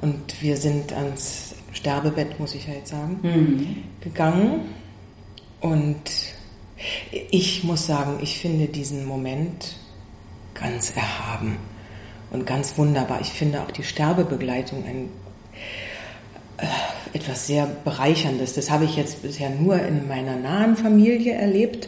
Und 0.01 0.41
wir 0.41 0.57
sind 0.57 0.91
ans 0.91 1.55
Sterbebett, 1.71 2.39
muss 2.39 2.55
ich 2.55 2.67
ja 2.67 2.73
jetzt 2.73 2.89
sagen, 2.89 3.19
mhm. 3.21 3.83
gegangen. 4.01 4.62
Und 5.62 6.12
ich 7.31 7.63
muss 7.63 7.85
sagen, 7.85 8.17
ich 8.21 8.39
finde 8.39 8.67
diesen 8.67 9.05
Moment 9.05 9.75
ganz 10.55 10.91
erhaben 10.95 11.57
und 12.33 12.45
ganz 12.45 12.77
wunderbar. 12.77 13.21
Ich 13.21 13.31
finde 13.31 13.61
auch 13.61 13.71
die 13.71 13.83
Sterbebegleitung 13.83 14.83
ein 14.85 15.09
äh, 16.57 16.65
etwas 17.15 17.47
sehr 17.47 17.67
Bereicherndes. 17.67 18.55
Das 18.55 18.69
habe 18.69 18.85
ich 18.85 18.97
jetzt 18.97 19.21
bisher 19.21 19.49
nur 19.49 19.79
in 19.79 20.07
meiner 20.07 20.35
nahen 20.35 20.75
Familie 20.75 21.33
erlebt. 21.33 21.87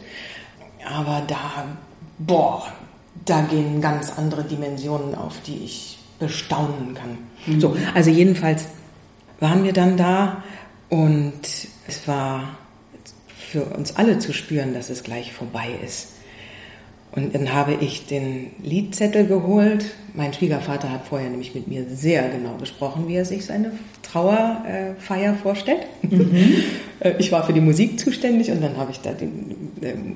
Aber 0.88 1.24
da, 1.28 1.66
boah, 2.20 2.68
da 3.26 3.42
gehen 3.42 3.82
ganz 3.82 4.12
andere 4.18 4.44
Dimensionen 4.44 5.16
auf, 5.16 5.42
die 5.46 5.64
ich 5.66 5.98
bestaunen 6.20 6.94
kann. 6.94 7.18
Mhm. 7.48 7.60
So, 7.60 7.76
also 7.94 8.10
jedenfalls 8.12 8.66
waren 9.40 9.64
wir 9.64 9.74
dann 9.74 9.98
da 9.98 10.44
und 10.90 11.42
es 11.88 12.08
war 12.08 12.58
für 13.52 13.66
uns 13.66 13.96
alle 13.96 14.20
zu 14.20 14.34
spüren, 14.34 14.74
dass 14.74 14.90
es 14.90 15.04
gleich 15.04 15.34
vorbei 15.34 15.70
ist. 15.84 16.15
Und 17.16 17.34
dann 17.34 17.54
habe 17.54 17.74
ich 17.74 18.08
den 18.08 18.48
Liedzettel 18.62 19.26
geholt. 19.26 19.86
Mein 20.14 20.34
Schwiegervater 20.34 20.92
hat 20.92 21.08
vorher 21.08 21.30
nämlich 21.30 21.56
mit 21.56 21.68
mir 21.68 21.86
sehr 21.90 22.28
genau 22.30 22.56
besprochen, 22.56 23.08
wie 23.08 23.16
er 23.16 23.24
sich 23.24 23.46
seine 23.46 23.72
Trauerfeier 24.02 25.36
vorstellt. 25.36 25.86
Mhm. 26.02 26.56
Ich 27.20 27.32
war 27.32 27.46
für 27.46 27.52
die 27.52 27.62
Musik 27.62 28.00
zuständig 28.00 28.50
und 28.52 28.64
dann 28.64 28.78
habe 28.78 28.90
ich 28.90 29.00
da 29.02 29.12
den 29.12 29.74
ähm, 29.82 30.16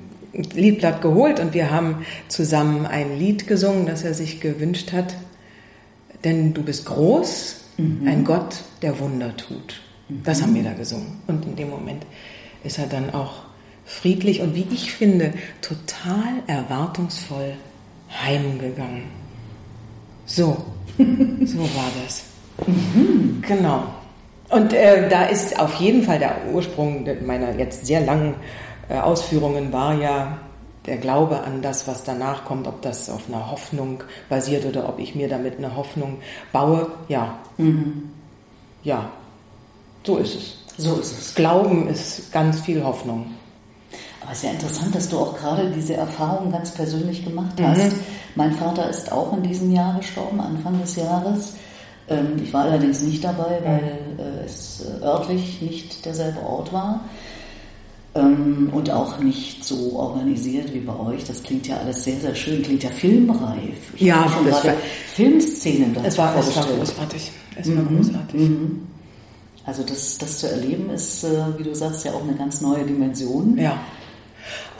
Liedblatt 0.53 1.01
geholt 1.01 1.39
und 1.41 1.53
wir 1.53 1.71
haben 1.71 2.05
zusammen 2.29 2.85
ein 2.85 3.19
Lied 3.19 3.47
gesungen, 3.47 3.85
das 3.85 4.03
er 4.03 4.13
sich 4.13 4.39
gewünscht 4.39 4.93
hat. 4.93 5.13
Denn 6.23 6.53
du 6.53 6.63
bist 6.63 6.85
groß, 6.85 7.57
mhm. 7.77 8.07
ein 8.07 8.23
Gott, 8.23 8.63
der 8.81 8.97
Wunder 8.99 9.35
tut. 9.35 9.81
Das 10.23 10.41
haben 10.41 10.55
wir 10.55 10.63
da 10.63 10.73
gesungen. 10.73 11.19
Und 11.27 11.45
in 11.45 11.55
dem 11.55 11.69
Moment 11.69 12.05
ist 12.63 12.79
er 12.79 12.87
dann 12.87 13.13
auch 13.13 13.43
friedlich 13.89 14.41
und 14.41 14.55
wie 14.55 14.67
ich 14.71 14.93
finde, 14.93 15.33
total 15.61 16.43
erwartungsvoll 16.45 17.53
heimgegangen. 18.23 19.05
So, 20.25 20.57
so 20.97 21.59
war 21.59 21.91
das. 22.03 22.23
Mhm. 22.67 23.41
Genau. 23.41 23.83
Und 24.49 24.73
äh, 24.73 25.09
da 25.09 25.25
ist 25.25 25.59
auf 25.59 25.75
jeden 25.75 26.03
Fall 26.03 26.19
der 26.19 26.35
Ursprung 26.53 27.07
meiner 27.25 27.57
jetzt 27.57 27.85
sehr 27.87 28.01
langen 28.01 28.35
äh, 28.89 28.99
Ausführungen 28.99 29.73
war 29.73 29.95
ja 29.95 30.37
der 30.85 30.97
Glaube 30.97 31.41
an 31.41 31.61
das, 31.61 31.87
was 31.87 32.03
danach 32.03 32.45
kommt, 32.45 32.67
ob 32.67 32.81
das 32.81 33.09
auf 33.09 33.23
einer 33.27 33.51
Hoffnung 33.51 34.03
basiert 34.29 34.65
oder 34.65 34.87
ob 34.87 34.99
ich 34.99 35.15
mir 35.15 35.27
damit 35.27 35.57
eine 35.57 35.75
Hoffnung 35.75 36.19
baue. 36.51 36.91
Ja. 37.07 37.39
Mhm. 37.57 38.09
Ja. 38.83 39.09
So 40.03 40.17
ist 40.17 40.35
es. 40.35 40.57
So 40.77 40.95
ist 40.95 41.11
es. 41.11 41.35
Glauben 41.35 41.87
ist 41.87 42.31
ganz 42.31 42.61
viel 42.61 42.83
Hoffnung. 42.83 43.31
Aber 44.29 44.35
es 44.35 44.43
ist 44.43 44.47
ja 44.47 44.51
interessant, 44.51 44.93
dass 44.93 45.09
du 45.09 45.17
auch 45.17 45.35
gerade 45.35 45.71
diese 45.75 45.95
Erfahrung 45.95 46.51
ganz 46.51 46.69
persönlich 46.69 47.25
gemacht 47.25 47.59
hast. 47.59 47.79
Mhm. 47.79 47.99
Mein 48.35 48.53
Vater 48.53 48.87
ist 48.87 49.11
auch 49.11 49.35
in 49.35 49.41
diesem 49.41 49.73
Jahr 49.73 49.97
gestorben, 49.97 50.39
Anfang 50.39 50.79
des 50.79 50.97
Jahres. 50.97 51.55
Ähm, 52.07 52.33
ich 52.43 52.53
war 52.53 52.65
allerdings 52.65 53.01
nicht 53.01 53.23
dabei, 53.23 53.59
weil 53.63 53.97
äh, 54.19 54.45
es 54.45 54.85
äh, 54.85 55.03
örtlich 55.03 55.59
nicht 55.63 56.05
derselbe 56.05 56.41
Ort 56.41 56.71
war 56.71 57.05
ähm, 58.13 58.69
und 58.71 58.91
auch 58.91 59.17
nicht 59.17 59.65
so 59.65 59.93
organisiert 59.95 60.75
wie 60.75 60.81
bei 60.81 60.95
euch. 60.95 61.23
Das 61.23 61.41
klingt 61.41 61.67
ja 61.67 61.77
alles 61.77 62.03
sehr, 62.03 62.19
sehr 62.19 62.35
schön, 62.35 62.61
klingt 62.61 62.83
ja 62.83 62.91
filmreif. 62.91 63.95
Ich 63.95 64.01
ja, 64.01 64.29
schon 64.29 64.45
das 64.45 64.61
gerade 64.61 64.75
war, 64.75 64.83
Filmszenen 65.15 65.95
dazu 65.95 66.05
es 66.05 66.17
war, 66.19 66.37
es 66.37 66.55
war 66.55 66.65
großartig. 66.67 67.31
Es 67.55 67.65
mhm. 67.65 67.77
war 67.77 67.97
großartig. 67.97 68.41
Mhm. 68.41 68.87
Also 69.65 69.81
das, 69.81 70.19
das 70.19 70.37
zu 70.37 70.51
erleben 70.51 70.91
ist, 70.91 71.23
äh, 71.23 71.29
wie 71.57 71.63
du 71.63 71.73
sagst, 71.73 72.05
ja 72.05 72.11
auch 72.11 72.21
eine 72.21 72.35
ganz 72.35 72.61
neue 72.61 72.85
Dimension. 72.85 73.57
Ja. 73.57 73.79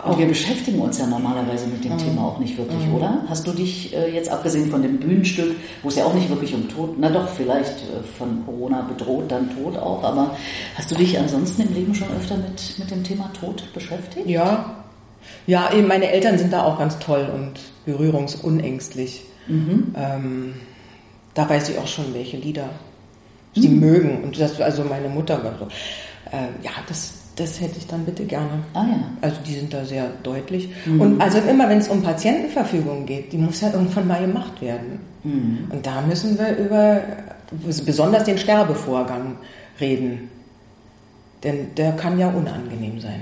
Und 0.03 0.17
wir 0.17 0.27
beschäftigen 0.27 0.79
uns 0.79 0.97
ja 0.97 1.07
normalerweise 1.07 1.67
mit 1.67 1.83
dem 1.83 1.93
mhm. 1.93 1.97
Thema 1.97 2.23
auch 2.23 2.39
nicht 2.39 2.57
wirklich, 2.57 2.85
mhm. 2.85 2.95
oder? 2.95 3.23
Hast 3.27 3.45
du 3.45 3.51
dich 3.51 3.93
äh, 3.93 4.13
jetzt 4.13 4.29
abgesehen 4.29 4.69
von 4.69 4.81
dem 4.81 4.97
Bühnenstück, 4.97 5.55
wo 5.83 5.89
es 5.89 5.95
ja 5.95 6.05
auch 6.05 6.13
nicht 6.13 6.29
wirklich 6.29 6.53
um 6.53 6.69
Tod, 6.69 6.95
na 6.97 7.09
doch, 7.09 7.27
vielleicht 7.27 7.79
äh, 7.79 8.01
von 8.17 8.45
Corona 8.45 8.81
bedroht, 8.81 9.25
dann 9.29 9.49
Tod 9.53 9.77
auch, 9.77 10.03
aber 10.03 10.37
hast 10.75 10.89
du 10.89 10.95
dich 10.95 11.19
ansonsten 11.19 11.63
im 11.63 11.73
Leben 11.73 11.93
schon 11.93 12.07
öfter 12.17 12.37
mit, 12.37 12.79
mit 12.79 12.91
dem 12.91 13.03
Thema 13.03 13.29
Tod 13.39 13.63
beschäftigt? 13.73 14.27
Ja. 14.27 14.75
Ja, 15.47 15.73
eben 15.73 15.87
meine 15.87 16.09
Eltern 16.09 16.37
sind 16.37 16.53
da 16.53 16.63
auch 16.63 16.79
ganz 16.79 16.97
toll 16.99 17.29
und 17.33 17.59
berührungsunängstlich. 17.85 19.23
Mhm. 19.47 19.93
Ähm, 19.95 20.53
da 21.33 21.49
weiß 21.49 21.69
ich 21.69 21.77
auch 21.77 21.87
schon, 21.87 22.13
welche 22.13 22.37
Lieder 22.37 22.69
sie 23.53 23.69
mhm. 23.69 23.79
mögen. 23.79 24.23
Und 24.23 24.39
das, 24.39 24.59
also 24.61 24.83
meine 24.83 25.09
Mutter 25.09 25.43
war 25.43 25.53
so. 25.59 25.65
Äh, 26.31 26.47
ja, 26.63 26.71
das, 26.87 27.13
das 27.39 27.61
hätte 27.61 27.77
ich 27.77 27.87
dann 27.87 28.05
bitte 28.05 28.25
gerne. 28.25 28.63
Ah 28.73 28.83
ja. 28.83 28.99
Also 29.21 29.37
die 29.45 29.53
sind 29.53 29.73
da 29.73 29.85
sehr 29.85 30.09
deutlich. 30.23 30.69
Mhm. 30.85 31.01
Und 31.01 31.21
also 31.21 31.37
immer, 31.39 31.69
wenn 31.69 31.77
es 31.77 31.87
um 31.87 32.01
Patientenverfügung 32.01 33.05
geht, 33.05 33.31
die 33.31 33.37
muss 33.37 33.61
ja 33.61 33.71
irgendwann 33.71 34.07
mal 34.07 34.21
gemacht 34.21 34.61
werden. 34.61 34.99
Mhm. 35.23 35.67
Und 35.69 35.85
da 35.85 36.01
müssen 36.01 36.37
wir 36.37 36.57
über 36.57 37.01
besonders 37.85 38.25
den 38.25 38.37
Sterbevorgang 38.37 39.37
reden. 39.79 40.29
Denn 41.43 41.73
der 41.75 41.93
kann 41.93 42.19
ja 42.19 42.29
unangenehm 42.29 42.99
sein. 42.99 43.21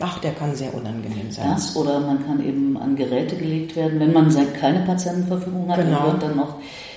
Ach, 0.00 0.18
der 0.18 0.32
kann 0.32 0.54
sehr 0.56 0.74
unangenehm 0.74 1.30
sein. 1.30 1.50
Das 1.50 1.76
oder 1.76 2.00
man 2.00 2.26
kann 2.26 2.44
eben 2.44 2.76
an 2.76 2.96
Geräte 2.96 3.36
gelegt 3.36 3.76
werden, 3.76 4.00
wenn 4.00 4.12
man 4.12 4.34
keine 4.54 4.80
Patientenverfügung 4.80 5.70
hat 5.70 5.78
genau. 5.78 6.06
und 6.06 6.12
wird 6.12 6.22
dann 6.24 6.36
noch 6.36 6.56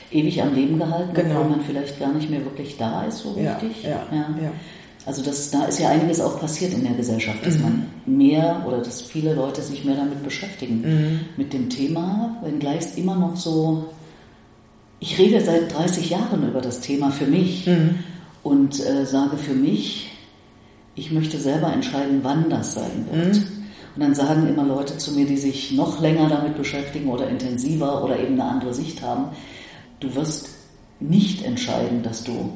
ewig 0.09 0.41
am 0.41 0.55
Leben 0.55 0.79
gehalten, 0.79 1.13
genau. 1.13 1.41
obwohl 1.41 1.49
man 1.51 1.61
vielleicht 1.61 1.99
gar 1.99 2.11
nicht 2.13 2.31
mehr 2.31 2.43
wirklich 2.43 2.77
da 2.77 3.03
ist, 3.03 3.19
so 3.19 3.33
richtig. 3.33 3.83
Ja, 3.83 4.07
ja, 4.11 4.27
ja. 4.41 4.51
Also 5.05 5.21
das, 5.21 5.51
da 5.51 5.65
ist 5.65 5.79
ja 5.79 5.89
einiges 5.89 6.19
auch 6.19 6.39
passiert 6.39 6.73
in 6.73 6.83
der 6.83 6.93
Gesellschaft, 6.93 7.45
dass 7.45 7.57
mhm. 7.57 7.61
man 7.61 7.85
mehr 8.05 8.63
oder 8.67 8.79
dass 8.79 9.01
viele 9.01 9.35
Leute 9.35 9.61
sich 9.61 9.85
mehr 9.85 9.95
damit 9.95 10.23
beschäftigen, 10.23 10.81
mhm. 10.81 11.19
mit 11.37 11.53
dem 11.53 11.69
Thema, 11.69 12.37
wenngleich 12.43 12.79
es 12.79 12.95
immer 12.95 13.15
noch 13.15 13.35
so, 13.35 13.85
ich 14.99 15.19
rede 15.19 15.41
seit 15.41 15.73
30 15.75 16.09
Jahren 16.09 16.47
über 16.47 16.61
das 16.61 16.79
Thema 16.79 17.11
für 17.11 17.27
mich 17.27 17.67
mhm. 17.67 17.99
und 18.41 18.83
äh, 18.83 19.05
sage 19.05 19.37
für 19.37 19.53
mich, 19.53 20.11
ich 20.95 21.11
möchte 21.11 21.37
selber 21.37 21.71
entscheiden, 21.71 22.21
wann 22.23 22.49
das 22.49 22.73
sein 22.73 23.05
wird. 23.11 23.35
Mhm. 23.35 23.43
Und 23.95 24.01
dann 24.01 24.15
sagen 24.15 24.47
immer 24.47 24.65
Leute 24.65 24.97
zu 24.97 25.11
mir, 25.13 25.25
die 25.25 25.37
sich 25.37 25.71
noch 25.71 26.01
länger 26.01 26.27
damit 26.29 26.57
beschäftigen 26.57 27.09
oder 27.09 27.29
intensiver 27.29 28.03
oder 28.03 28.19
eben 28.19 28.33
eine 28.33 28.49
andere 28.49 28.73
Sicht 28.73 29.01
haben, 29.01 29.27
du 29.99 30.15
wirst 30.15 30.49
nicht 30.99 31.45
entscheiden, 31.45 32.01
dass 32.03 32.23
du 32.23 32.53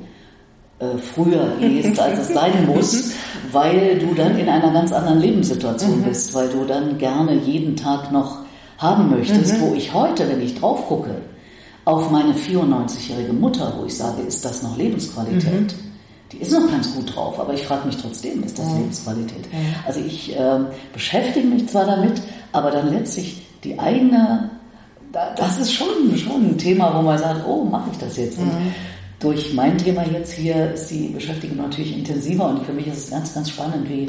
äh, 0.80 0.98
früher 0.98 1.54
gehst, 1.60 2.00
als 2.00 2.20
es 2.20 2.34
sein 2.34 2.66
muss, 2.66 3.12
weil 3.52 4.00
du 4.00 4.14
dann 4.14 4.38
in 4.38 4.48
einer 4.48 4.72
ganz 4.72 4.92
anderen 4.92 5.20
Lebenssituation 5.20 6.00
mhm. 6.00 6.04
bist, 6.04 6.34
weil 6.34 6.50
du 6.50 6.66
dann 6.66 6.98
gerne 6.98 7.36
jeden 7.36 7.76
Tag 7.76 8.12
noch 8.12 8.40
haben 8.78 9.10
möchtest, 9.10 9.58
mhm. 9.58 9.62
wo 9.62 9.74
ich 9.76 9.94
heute, 9.94 10.28
wenn 10.30 10.42
ich 10.42 10.56
drauf 10.56 10.88
gucke, 10.88 11.16
auf 11.86 12.10
meine 12.12 12.34
94-jährige 12.34 13.34
Mutter, 13.34 13.74
wo 13.78 13.86
ich 13.86 13.96
sage, 13.96 14.22
ist 14.22 14.46
das 14.46 14.64
noch 14.64 14.78
Lebensqualität? 14.78 15.74
Mhm. 15.74 15.90
Die 16.32 16.38
ist 16.38 16.52
noch 16.52 16.70
ganz 16.70 16.94
gut 16.94 17.16
drauf, 17.16 17.40
aber 17.40 17.54
ich 17.54 17.66
frage 17.66 17.88
mich 17.88 17.98
trotzdem, 17.98 18.44
ist 18.44 18.60
das 18.60 18.68
ja. 18.68 18.78
Lebensqualität? 18.78 19.46
Ja. 19.52 19.60
Also 19.88 20.00
ich 20.00 20.38
äh, 20.38 20.60
beschäftige 20.94 21.48
mich 21.48 21.68
zwar 21.68 21.86
damit, 21.86 22.22
aber 22.52 22.70
dann 22.70 22.94
letztlich 22.94 23.48
die 23.64 23.80
eigene 23.80 24.52
das 25.12 25.58
ist 25.58 25.74
schon, 25.74 26.16
schon 26.18 26.52
ein 26.52 26.58
Thema, 26.58 26.96
wo 26.96 27.02
man 27.02 27.18
sagt, 27.18 27.44
oh, 27.48 27.64
mache 27.64 27.90
ich 27.92 27.98
das 27.98 28.16
jetzt? 28.18 28.40
Mhm. 28.40 28.74
Durch 29.20 29.54
mein 29.54 29.78
Thema 29.78 30.04
jetzt 30.06 30.34
hier 30.34 30.74
ist 30.74 30.90
die 30.90 31.10
Beschäftigung 31.10 31.58
natürlich 31.58 31.98
intensiver 31.98 32.48
und 32.48 32.66
für 32.66 32.72
mich 32.74 32.88
ist 32.88 33.06
es 33.06 33.12
ganz, 33.12 33.34
ganz 33.34 33.50
spannend, 33.50 33.90
wie 33.90 34.06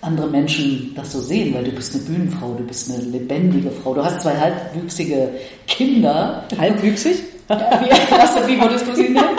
andere 0.00 0.28
Menschen 0.28 0.92
das 0.94 1.12
so 1.12 1.20
sehen, 1.20 1.54
weil 1.54 1.64
du 1.64 1.72
bist 1.72 1.94
eine 1.94 2.04
Bühnenfrau, 2.04 2.54
du 2.54 2.64
bist 2.64 2.90
eine 2.90 3.02
lebendige 3.02 3.70
Frau, 3.70 3.94
du 3.94 4.04
hast 4.04 4.22
zwei 4.22 4.36
halbwüchsige 4.36 5.30
Kinder. 5.66 6.44
Halbwüchsig? 6.58 7.16
Ja, 7.48 7.80
wie, 7.82 8.52
wie 8.52 8.60
würdest 8.60 8.86
du 8.86 8.94
sie 8.94 9.08
nennen? 9.08 9.38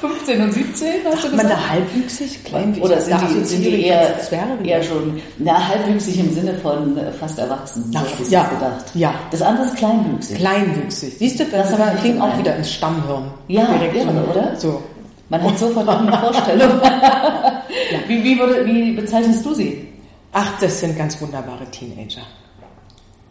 15 0.00 0.42
und 0.42 0.52
17, 0.52 0.88
hast 1.04 1.24
du 1.24 1.30
gesagt? 1.30 1.36
man 1.36 1.48
da 1.48 1.68
halbwüchsig, 1.70 2.44
kleinwüchsig? 2.44 2.84
Oder 2.84 3.00
sind, 3.00 3.20
die, 3.20 3.44
sind 3.44 3.62
die 3.64 3.82
eher, 3.82 4.16
eher 4.64 4.82
schon, 4.82 5.20
na, 5.38 5.68
halbwüchsig 5.68 6.20
im 6.20 6.32
Sinne 6.32 6.54
von 6.54 6.96
äh, 6.96 7.10
fast 7.12 7.38
erwachsen, 7.38 7.90
so 7.90 7.98
habe 7.98 8.08
ich 8.22 8.30
ja, 8.30 8.44
gedacht. 8.44 8.84
Ja. 8.94 9.14
Das 9.30 9.42
andere 9.42 9.66
ist 9.66 9.76
kleinwüchsig. 9.76 10.38
Kleinwüchsig. 10.38 11.14
Siehst 11.18 11.40
du, 11.40 11.44
das, 11.44 11.70
das 11.70 11.80
aber 11.80 11.90
klingt 11.96 12.20
auch 12.20 12.38
wieder 12.38 12.54
ins 12.56 12.72
Stammhirn. 12.72 13.24
Ja, 13.48 13.66
direkt 13.66 13.96
irre, 13.96 14.06
von, 14.06 14.24
oder? 14.24 14.56
So. 14.56 14.82
Man 15.28 15.42
hat 15.42 15.58
sofort 15.58 15.88
eine 15.88 16.12
Vorstellung. 16.18 16.80
ja. 16.82 17.98
wie, 18.06 18.22
wie, 18.22 18.38
würde, 18.38 18.64
wie 18.66 18.92
bezeichnest 18.92 19.44
du 19.44 19.54
sie? 19.54 19.88
Ach, 20.32 20.58
das 20.60 20.80
sind 20.80 20.96
ganz 20.96 21.20
wunderbare 21.20 21.64
Teenager. 21.70 22.22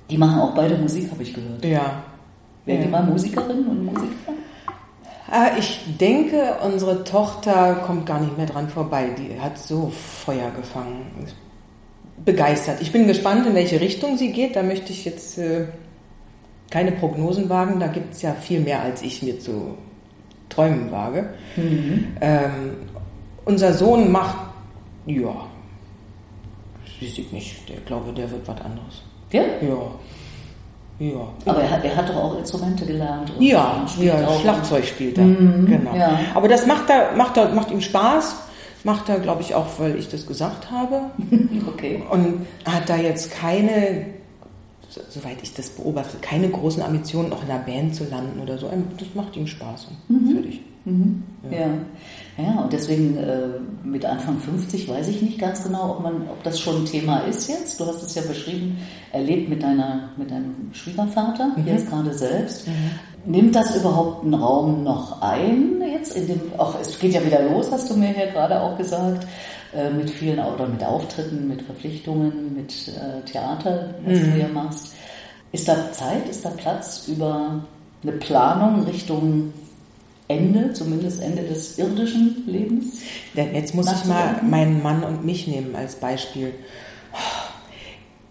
Die 0.10 0.18
machen 0.18 0.40
auch 0.40 0.54
beide 0.54 0.78
Musik, 0.78 1.10
habe 1.12 1.24
ich 1.24 1.34
gehört. 1.34 1.64
Ja. 1.64 2.04
Werden 2.66 2.80
ja. 2.80 2.86
die 2.86 2.88
mal 2.92 3.04
Musikerinnen 3.04 3.68
und 3.68 3.86
Musiker? 3.86 4.34
Ah, 5.30 5.52
ich 5.58 5.80
denke, 6.00 6.56
unsere 6.64 7.04
Tochter 7.04 7.84
kommt 7.86 8.06
gar 8.06 8.22
nicht 8.22 8.38
mehr 8.38 8.46
dran 8.46 8.70
vorbei. 8.70 9.10
Die 9.18 9.40
hat 9.40 9.58
so 9.58 9.92
Feuer 10.26 10.52
gefangen. 10.52 11.28
Begeistert. 12.24 12.82
Ich 12.82 12.92
bin 12.92 13.08
gespannt, 13.08 13.46
in 13.46 13.54
welche 13.54 13.80
Richtung 13.82 14.18
sie 14.18 14.32
geht. 14.32 14.56
Da 14.56 14.64
möchte 14.64 14.92
ich 14.92 15.06
jetzt 15.06 15.38
äh, 15.38 15.66
keine 16.70 16.94
Prognosen 16.94 17.50
wagen. 17.50 17.80
Da 17.80 17.88
gibt 17.88 18.14
es 18.14 18.22
ja 18.22 18.34
viel 18.34 18.62
mehr, 18.62 18.82
als 18.82 19.02
ich 19.02 19.22
mir 19.22 19.40
zu 19.40 19.78
träumen 20.50 20.92
wage. 20.92 21.30
Mhm. 21.56 22.08
Ähm, 22.22 22.76
unser 23.46 23.74
Sohn 23.74 24.12
macht, 24.12 24.38
ja, 25.06 25.48
weiß 27.02 27.18
ich 27.18 27.32
nicht. 27.32 27.70
Der 27.70 27.78
glaube, 27.82 28.14
der 28.14 28.30
wird 28.32 28.48
was 28.48 28.62
anderes. 28.62 29.04
Ja? 29.32 29.44
Ja. 29.62 29.92
Ja. 31.00 31.28
Aber 31.46 31.62
er 31.62 31.70
hat, 31.70 31.84
er 31.84 31.96
hat 31.96 32.10
doch 32.10 32.16
auch 32.16 32.38
Instrumente 32.38 32.86
gelernt. 32.86 33.32
ja, 33.40 33.86
ja 34.00 34.40
Schlagzeug 34.40 34.86
spielt 34.86 35.18
er. 35.18 35.26
Mhm, 35.26 35.66
genau. 35.66 35.96
Ja. 35.96 36.20
Aber 36.34 36.48
das 36.48 36.66
macht, 36.66 36.90
er, 36.90 37.16
macht, 37.16 37.38
er, 37.38 37.50
macht 37.50 37.72
ihm 37.72 37.82
Spaß. 37.82 38.36
Macht 38.84 39.10
er, 39.10 39.20
glaube 39.20 39.42
ich, 39.42 39.54
auch, 39.54 39.66
weil 39.80 39.96
ich 39.98 40.10
das 40.10 40.26
gesagt 40.26 40.72
habe. 40.72 41.02
okay. 41.68 42.04
Und 42.10 42.48
hat 42.66 42.90
da 42.90 42.96
jetzt 42.96 43.32
keine, 43.32 44.06
soweit 45.10 45.38
ich 45.44 45.54
das 45.54 45.70
beobachte, 45.70 46.18
keine 46.22 46.50
großen 46.50 46.82
Ambitionen, 46.82 47.34
auch 47.34 47.42
in 47.42 47.48
der 47.48 47.56
Band 47.56 47.96
zu 47.96 48.06
landen 48.06 48.40
oder 48.40 48.58
so. 48.58 48.72
Das 48.98 49.08
macht 49.14 49.36
ihm 49.36 49.46
Spaß. 49.46 49.88
Mhm. 50.08 50.34
Fertig. 50.34 50.62
Mhm. 50.88 51.24
Ja. 51.52 51.60
ja. 51.60 51.68
ja, 52.38 52.62
und 52.62 52.72
deswegen 52.72 53.18
äh, 53.18 53.48
mit 53.84 54.06
Anfang 54.06 54.40
50 54.40 54.88
weiß 54.88 55.10
ich 55.10 55.22
nicht 55.22 55.38
ganz 55.38 55.64
genau, 55.64 55.92
ob, 55.92 56.02
man, 56.02 56.30
ob 56.30 56.42
das 56.44 56.60
schon 56.60 56.84
ein 56.84 56.86
Thema 56.86 57.20
ist 57.20 57.50
jetzt. 57.50 57.80
Du 57.80 57.86
hast 57.86 58.02
es 58.04 58.16
ja 58.16 58.22
beschrieben, 58.22 58.78
er 59.12 59.22
lebt 59.22 59.50
mit, 59.50 59.62
deiner, 59.62 60.10
mit 60.16 60.32
deinem 60.32 60.70
Schwiegervater, 60.72 61.52
mhm. 61.58 61.68
jetzt 61.68 61.90
gerade 61.90 62.14
selbst. 62.14 62.68
Mhm. 62.68 63.32
Nimmt 63.32 63.56
das 63.56 63.76
überhaupt 63.76 64.24
einen 64.24 64.34
Raum 64.34 64.84
noch 64.84 65.22
ein 65.22 65.82
jetzt? 65.94 66.16
In 66.16 66.28
dem, 66.28 66.42
auch, 66.58 66.80
es 66.80 66.98
geht 66.98 67.14
ja 67.14 67.26
wieder 67.26 67.44
los, 67.44 67.70
hast 67.72 67.90
du 67.90 67.96
mir 67.96 68.18
ja 68.18 68.32
gerade 68.32 68.62
auch 68.62 68.78
gesagt, 68.78 69.28
äh, 69.76 69.90
mit 69.90 70.10
vielen 70.10 70.40
oder 70.40 70.68
mit 70.68 70.84
Auftritten, 70.84 71.50
mit 71.50 71.62
Verpflichtungen, 71.62 72.56
mit 72.56 72.88
äh, 72.88 73.26
Theater, 73.30 73.96
was 74.06 74.20
mhm. 74.20 74.32
du 74.32 74.40
ja 74.40 74.48
machst. 74.48 74.96
Ist 75.52 75.68
da 75.68 75.92
Zeit, 75.92 76.30
ist 76.30 76.46
da 76.46 76.50
Platz 76.52 77.08
über 77.10 77.64
eine 78.04 78.12
Planung 78.14 78.84
Richtung 78.84 79.52
Ende, 80.28 80.74
zumindest 80.74 81.22
Ende 81.22 81.44
des 81.44 81.78
irdischen 81.78 82.44
Lebens. 82.48 83.00
Denn 83.36 83.56
jetzt 83.56 83.74
muss 83.74 83.92
ich 83.92 84.06
mal 84.06 84.42
meinen 84.44 84.84
Mann 84.84 85.04
und 85.04 85.26
mich 85.26 85.48
nehmen 85.48 85.76
als 85.76 85.96
Beispiel. 85.96 86.54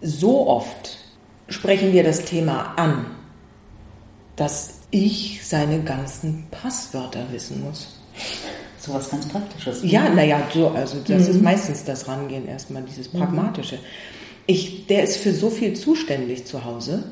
So 0.02 0.46
oft 0.46 0.98
sprechen 1.48 1.92
wir 1.92 2.04
das 2.04 2.24
Thema 2.24 2.74
an, 2.76 3.06
dass 4.36 4.74
ich 4.90 5.40
seine 5.44 5.82
ganzen 5.82 6.44
Passwörter 6.50 7.24
wissen 7.32 7.64
muss. 7.64 7.98
So 8.78 8.92
was 8.94 9.10
ganz 9.10 9.26
Praktisches. 9.26 9.80
Ja, 9.82 10.08
naja, 10.10 10.46
so, 10.52 10.68
also 10.68 10.98
das 11.00 11.24
mhm. 11.24 11.30
ist 11.30 11.42
meistens 11.42 11.84
das 11.84 12.06
Rangehen 12.06 12.46
erstmal, 12.46 12.82
dieses 12.82 13.12
mhm. 13.12 13.18
Pragmatische. 13.18 13.78
Ich, 14.46 14.86
der 14.86 15.02
ist 15.02 15.16
für 15.16 15.32
so 15.32 15.50
viel 15.50 15.74
zuständig 15.74 16.46
zu 16.46 16.64
Hause 16.64 17.04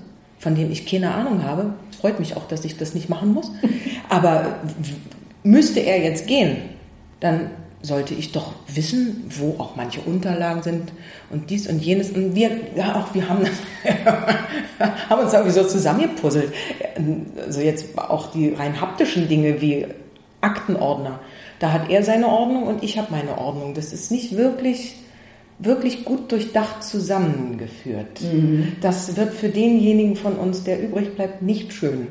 von 0.45 0.55
dem 0.55 0.71
ich 0.71 0.85
keine 0.85 1.15
Ahnung 1.15 1.43
habe. 1.43 1.73
Freut 1.99 2.21
mich 2.21 2.37
auch, 2.37 2.47
dass 2.47 2.67
ich 2.67 2.77
das 2.77 2.93
nicht 2.93 3.09
machen 3.09 3.33
muss. 3.33 3.51
Aber 4.11 4.59
müsste 5.43 5.81
er 5.81 6.03
jetzt 6.03 6.27
gehen, 6.27 6.59
dann 7.21 7.51
sollte 7.81 8.13
ich 8.13 8.33
doch 8.33 8.53
wissen, 8.69 9.25
wo 9.39 9.59
auch 9.59 9.75
manche 9.75 10.03
Unterlagen 10.03 10.63
sind 10.63 10.93
und 11.31 11.49
dies 11.49 11.67
und 11.67 11.79
jenes. 11.83 12.11
Und 12.11 12.35
wir, 12.35 12.51
ja, 12.77 12.95
auch 12.95 13.15
wir 13.15 13.27
haben, 13.27 13.47
haben 15.09 15.23
uns 15.23 15.33
irgendwie 15.33 15.53
so 15.53 15.65
zusammengepuzzelt. 15.65 16.53
Also 17.47 17.63
jetzt 17.63 17.99
auch 17.99 18.31
die 18.31 18.51
rein 18.51 18.83
haptischen 18.83 19.29
Dinge 19.29 19.63
wie 19.63 19.87
Aktenordner. 20.43 21.21
Da 21.59 21.73
hat 21.73 21.89
er 21.89 22.03
seine 22.03 22.29
Ordnung 22.29 22.65
und 22.65 22.83
ich 22.83 22.99
habe 22.99 23.09
meine 23.11 23.39
Ordnung. 23.39 23.73
Das 23.73 23.95
ist 23.95 24.11
nicht 24.11 24.37
wirklich 24.37 24.95
wirklich 25.59 26.05
gut 26.05 26.33
durchdacht 26.33 26.83
zusammengeführt. 26.83 28.21
Mhm. 28.21 28.77
Das 28.81 29.17
wird 29.17 29.33
für 29.35 29.49
denjenigen 29.49 30.17
von 30.17 30.35
uns, 30.35 30.64
der 30.64 30.83
übrig 30.83 31.14
bleibt, 31.14 31.43
nicht 31.43 31.73
schön. 31.73 32.09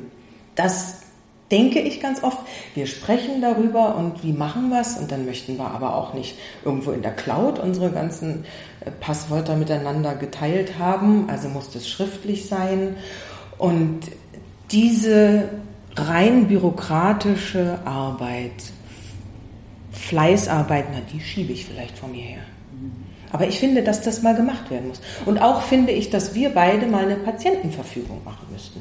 Das 0.54 1.02
denke 1.50 1.80
ich 1.80 2.00
ganz 2.00 2.22
oft. 2.22 2.38
Wir 2.74 2.86
sprechen 2.86 3.40
darüber 3.40 3.96
und 3.96 4.22
wie 4.24 4.32
machen 4.32 4.70
wir 4.70 4.80
es 4.80 4.96
und 4.96 5.12
dann 5.12 5.26
möchten 5.26 5.56
wir 5.58 5.66
aber 5.66 5.94
auch 5.94 6.14
nicht 6.14 6.36
irgendwo 6.64 6.90
in 6.92 7.02
der 7.02 7.12
Cloud 7.12 7.58
unsere 7.58 7.90
ganzen 7.90 8.44
äh, 8.80 8.90
Passwörter 8.90 9.56
miteinander 9.56 10.14
geteilt 10.14 10.78
haben. 10.78 11.28
Also 11.28 11.48
muss 11.48 11.70
das 11.70 11.88
schriftlich 11.88 12.48
sein. 12.48 12.96
Und 13.58 14.00
diese 14.70 15.48
rein 15.96 16.48
bürokratische 16.48 17.78
Arbeit, 17.84 18.72
Fleißarbeit, 19.92 20.86
na, 20.92 21.00
die 21.12 21.20
schiebe 21.20 21.52
ich 21.52 21.66
vielleicht 21.66 21.96
von 21.96 22.10
mir 22.10 22.22
her. 22.22 22.42
Aber 23.34 23.48
ich 23.48 23.58
finde, 23.58 23.82
dass 23.82 24.00
das 24.00 24.22
mal 24.22 24.36
gemacht 24.36 24.70
werden 24.70 24.86
muss. 24.86 25.00
Und 25.26 25.38
auch 25.38 25.62
finde 25.62 25.90
ich, 25.90 26.08
dass 26.08 26.36
wir 26.36 26.50
beide 26.50 26.86
mal 26.86 27.02
eine 27.02 27.16
Patientenverfügung 27.16 28.22
machen 28.24 28.46
müssten. 28.52 28.80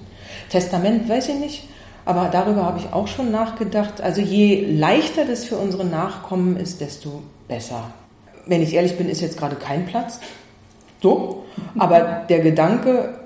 Testament 0.50 1.10
weiß 1.10 1.30
ich 1.30 1.40
nicht, 1.40 1.64
aber 2.06 2.30
darüber 2.32 2.64
habe 2.64 2.78
ich 2.78 2.94
auch 2.94 3.08
schon 3.08 3.32
nachgedacht. 3.32 4.00
Also 4.00 4.22
je 4.22 4.64
leichter 4.70 5.26
das 5.26 5.44
für 5.44 5.58
unsere 5.58 5.86
Nachkommen 5.86 6.56
ist, 6.56 6.82
desto 6.82 7.24
besser. 7.48 7.96
Wenn 8.46 8.62
ich 8.62 8.76
ehrlich 8.76 8.96
bin, 8.96 9.10
ist 9.10 9.22
jetzt 9.22 9.40
gerade 9.40 9.56
kein 9.56 9.88
Platz. 9.88 10.20
So. 11.02 11.46
Aber 11.80 12.24
der 12.30 12.42
Gedanke 12.42 13.22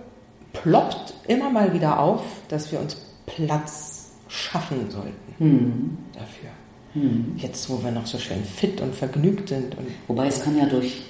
ploppt 0.53 1.13
immer 1.27 1.49
mal 1.49 1.73
wieder 1.73 1.99
auf, 1.99 2.21
dass 2.47 2.71
wir 2.71 2.79
uns 2.79 2.95
Platz 3.25 4.11
schaffen 4.29 4.89
sollten 4.89 5.35
hm. 5.39 5.97
dafür. 6.13 6.51
Hm. 6.93 7.33
Jetzt, 7.35 7.69
wo 7.69 7.83
wir 7.83 7.91
noch 7.91 8.05
so 8.05 8.17
schön 8.17 8.45
fit 8.45 8.79
und 8.79 8.95
vergnügt 8.95 9.49
sind. 9.49 9.77
Und 9.77 9.87
Wobei 10.07 10.27
es 10.27 10.41
kann 10.41 10.57
ja 10.57 10.65
durch 10.67 11.01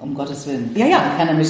um 0.00 0.14
Gottes 0.14 0.46
Willen. 0.46 0.70
Ja, 0.74 0.86
ja. 0.86 1.02
Keiner 1.16 1.34
mich, 1.34 1.48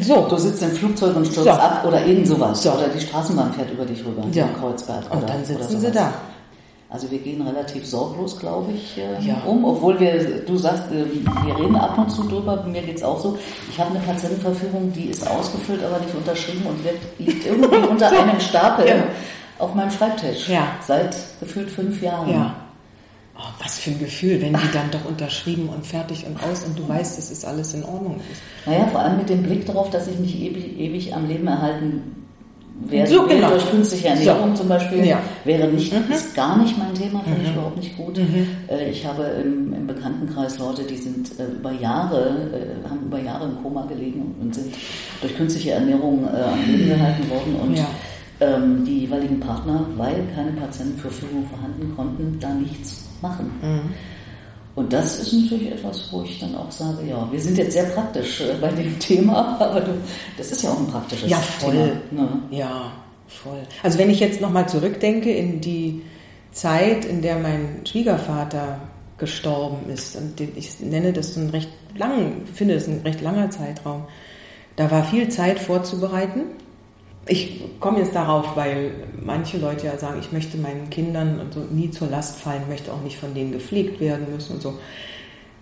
so. 0.00 0.26
Du 0.28 0.36
sitzt 0.36 0.62
im 0.62 0.70
Flugzeug 0.70 1.16
und 1.16 1.26
stürzt 1.26 1.44
so. 1.44 1.50
ab 1.50 1.84
oder 1.86 2.04
irgend 2.04 2.26
sowas. 2.26 2.62
So. 2.62 2.72
Oder 2.72 2.88
die 2.88 3.00
Straßenbahn 3.00 3.52
fährt 3.52 3.70
über 3.70 3.84
dich 3.84 4.04
rüber. 4.04 4.22
Ja. 4.32 4.48
Kreuzberg. 4.58 5.10
Und 5.10 5.18
oder, 5.18 5.26
dann 5.26 5.44
sitzen 5.44 5.80
sie 5.80 5.90
da. 5.90 6.12
Also 6.90 7.10
wir 7.10 7.18
gehen 7.18 7.42
relativ 7.42 7.86
sorglos, 7.86 8.38
glaube 8.38 8.72
ich, 8.72 8.96
äh, 8.96 9.20
ja. 9.22 9.42
um, 9.44 9.62
obwohl 9.62 10.00
wir, 10.00 10.40
du 10.46 10.56
sagst, 10.56 10.84
äh, 10.90 11.04
wir 11.44 11.58
reden 11.58 11.76
ab 11.76 11.98
und 11.98 12.10
zu 12.10 12.22
drüber, 12.22 12.64
mir 12.66 12.80
geht 12.80 12.96
es 12.96 13.02
auch 13.02 13.20
so. 13.20 13.38
Ich 13.70 13.78
habe 13.78 13.90
eine 13.90 14.00
Patientenverfügung, 14.00 14.90
die 14.94 15.10
ist 15.10 15.28
ausgefüllt, 15.28 15.84
aber 15.84 15.98
nicht 15.98 16.14
unterschrieben 16.14 16.64
und 16.64 16.82
wird, 16.82 16.96
liegt 17.18 17.44
irgendwie 17.44 17.76
unter 17.90 18.08
einem 18.08 18.40
Stapel 18.40 18.88
ja. 18.88 18.94
auf 19.58 19.74
meinem 19.74 19.90
Schreibtisch. 19.90 20.48
Ja. 20.48 20.68
Seit 20.80 21.14
gefühlt 21.40 21.70
fünf 21.70 22.00
Jahren. 22.00 22.30
Ja. 22.30 22.54
Oh, 23.40 23.42
was 23.62 23.78
für 23.78 23.90
ein 23.90 24.00
Gefühl, 24.00 24.42
wenn 24.42 24.52
die 24.52 24.72
dann 24.72 24.90
doch 24.90 25.04
unterschrieben 25.04 25.68
und 25.68 25.86
fertig 25.86 26.26
und 26.26 26.42
aus 26.42 26.64
und 26.64 26.76
du 26.76 26.88
weißt, 26.88 27.16
dass 27.18 27.30
es 27.30 27.44
alles 27.44 27.72
in 27.72 27.84
Ordnung 27.84 28.16
ist. 28.32 28.42
Naja, 28.66 28.86
vor 28.86 29.00
allem 29.00 29.18
mit 29.18 29.28
dem 29.28 29.44
Blick 29.44 29.64
darauf, 29.64 29.90
dass 29.90 30.08
ich 30.08 30.18
mich 30.18 30.40
ewig, 30.40 30.76
ewig 30.76 31.14
am 31.14 31.28
Leben 31.28 31.46
erhalten 31.46 32.26
werde. 32.86 33.08
So, 33.08 33.26
genau. 33.28 33.50
Durch 33.50 33.70
künstliche 33.70 34.08
Ernährung 34.08 34.56
so. 34.56 34.62
zum 34.62 34.68
Beispiel 34.68 35.04
ja. 35.04 35.20
wäre 35.44 35.68
nicht, 35.68 35.92
mhm. 35.92 36.12
ist 36.12 36.34
gar 36.34 36.58
nicht 36.58 36.76
mein 36.78 36.92
Thema, 36.94 37.20
finde 37.20 37.38
mhm. 37.38 37.44
ich 37.46 37.52
überhaupt 37.52 37.76
nicht 37.76 37.96
gut. 37.96 38.18
Mhm. 38.18 38.46
Äh, 38.68 38.90
ich 38.90 39.06
habe 39.06 39.22
im, 39.22 39.72
im, 39.72 39.86
Bekanntenkreis 39.86 40.58
Leute, 40.58 40.82
die 40.82 40.96
sind 40.96 41.38
äh, 41.38 41.46
über 41.46 41.70
Jahre, 41.70 42.48
äh, 42.52 42.88
haben 42.88 43.06
über 43.06 43.20
Jahre 43.20 43.44
im 43.44 43.62
Koma 43.62 43.86
gelegen 43.86 44.34
und 44.40 44.52
sind 44.52 44.74
durch 45.20 45.36
künstliche 45.36 45.72
Ernährung 45.72 46.28
am 46.28 46.66
Leben 46.66 46.88
gehalten 46.88 47.30
worden 47.30 47.56
und 47.62 47.78
ja. 47.78 47.86
ähm, 48.40 48.84
die 48.84 49.00
jeweiligen 49.00 49.38
Partner, 49.38 49.86
weil 49.96 50.24
keine 50.34 50.50
Patientenverfügung 50.52 51.46
vorhanden 51.46 51.94
konnten, 51.94 52.38
da 52.40 52.52
nichts 52.52 53.07
machen. 53.22 53.50
Mhm. 53.62 53.94
Und 54.78 54.92
das 54.92 55.18
ist 55.18 55.32
natürlich 55.32 55.72
etwas, 55.72 56.08
wo 56.12 56.22
ich 56.22 56.38
dann 56.38 56.54
auch 56.54 56.70
sage, 56.70 57.04
ja, 57.04 57.26
wir 57.32 57.40
sind 57.40 57.58
jetzt 57.58 57.72
sehr 57.72 57.86
praktisch 57.86 58.42
äh, 58.42 58.54
bei 58.60 58.70
dem 58.70 58.96
Thema, 59.00 59.58
aber 59.58 59.80
du, 59.80 59.92
das 60.36 60.52
ist 60.52 60.62
ja 60.62 60.70
auch 60.70 60.78
ein 60.78 60.86
praktisches 60.86 61.28
ja, 61.28 61.38
voll. 61.38 61.72
Thema. 61.72 62.22
Ne? 62.22 62.28
Ja, 62.50 62.92
voll. 63.26 63.58
Also 63.82 63.98
wenn 63.98 64.08
ich 64.08 64.20
jetzt 64.20 64.40
nochmal 64.40 64.68
zurückdenke 64.68 65.32
in 65.32 65.60
die 65.60 66.02
Zeit, 66.52 67.04
in 67.04 67.22
der 67.22 67.40
mein 67.40 67.80
Schwiegervater 67.84 68.80
gestorben 69.18 69.90
ist, 69.90 70.14
und 70.14 70.40
ich 70.40 70.78
nenne 70.78 71.12
das 71.12 71.36
einen 71.36 71.50
recht 71.50 71.70
lang, 71.96 72.42
finde 72.54 72.74
das 72.74 72.86
ein 72.86 73.00
recht 73.04 73.20
langer 73.20 73.50
Zeitraum, 73.50 74.04
da 74.76 74.92
war 74.92 75.02
viel 75.02 75.28
Zeit 75.28 75.58
vorzubereiten. 75.58 76.42
Ich 77.28 77.62
komme 77.78 77.98
jetzt 77.98 78.14
darauf, 78.14 78.56
weil 78.56 78.92
manche 79.22 79.58
Leute 79.58 79.86
ja 79.86 79.98
sagen, 79.98 80.18
ich 80.20 80.32
möchte 80.32 80.56
meinen 80.56 80.88
Kindern 80.88 81.40
und 81.40 81.52
so 81.52 81.60
nie 81.60 81.90
zur 81.90 82.08
Last 82.08 82.40
fallen, 82.40 82.62
möchte 82.68 82.92
auch 82.92 83.02
nicht 83.02 83.18
von 83.18 83.34
denen 83.34 83.52
gepflegt 83.52 84.00
werden 84.00 84.32
müssen 84.32 84.54
und 84.54 84.62
so. 84.62 84.78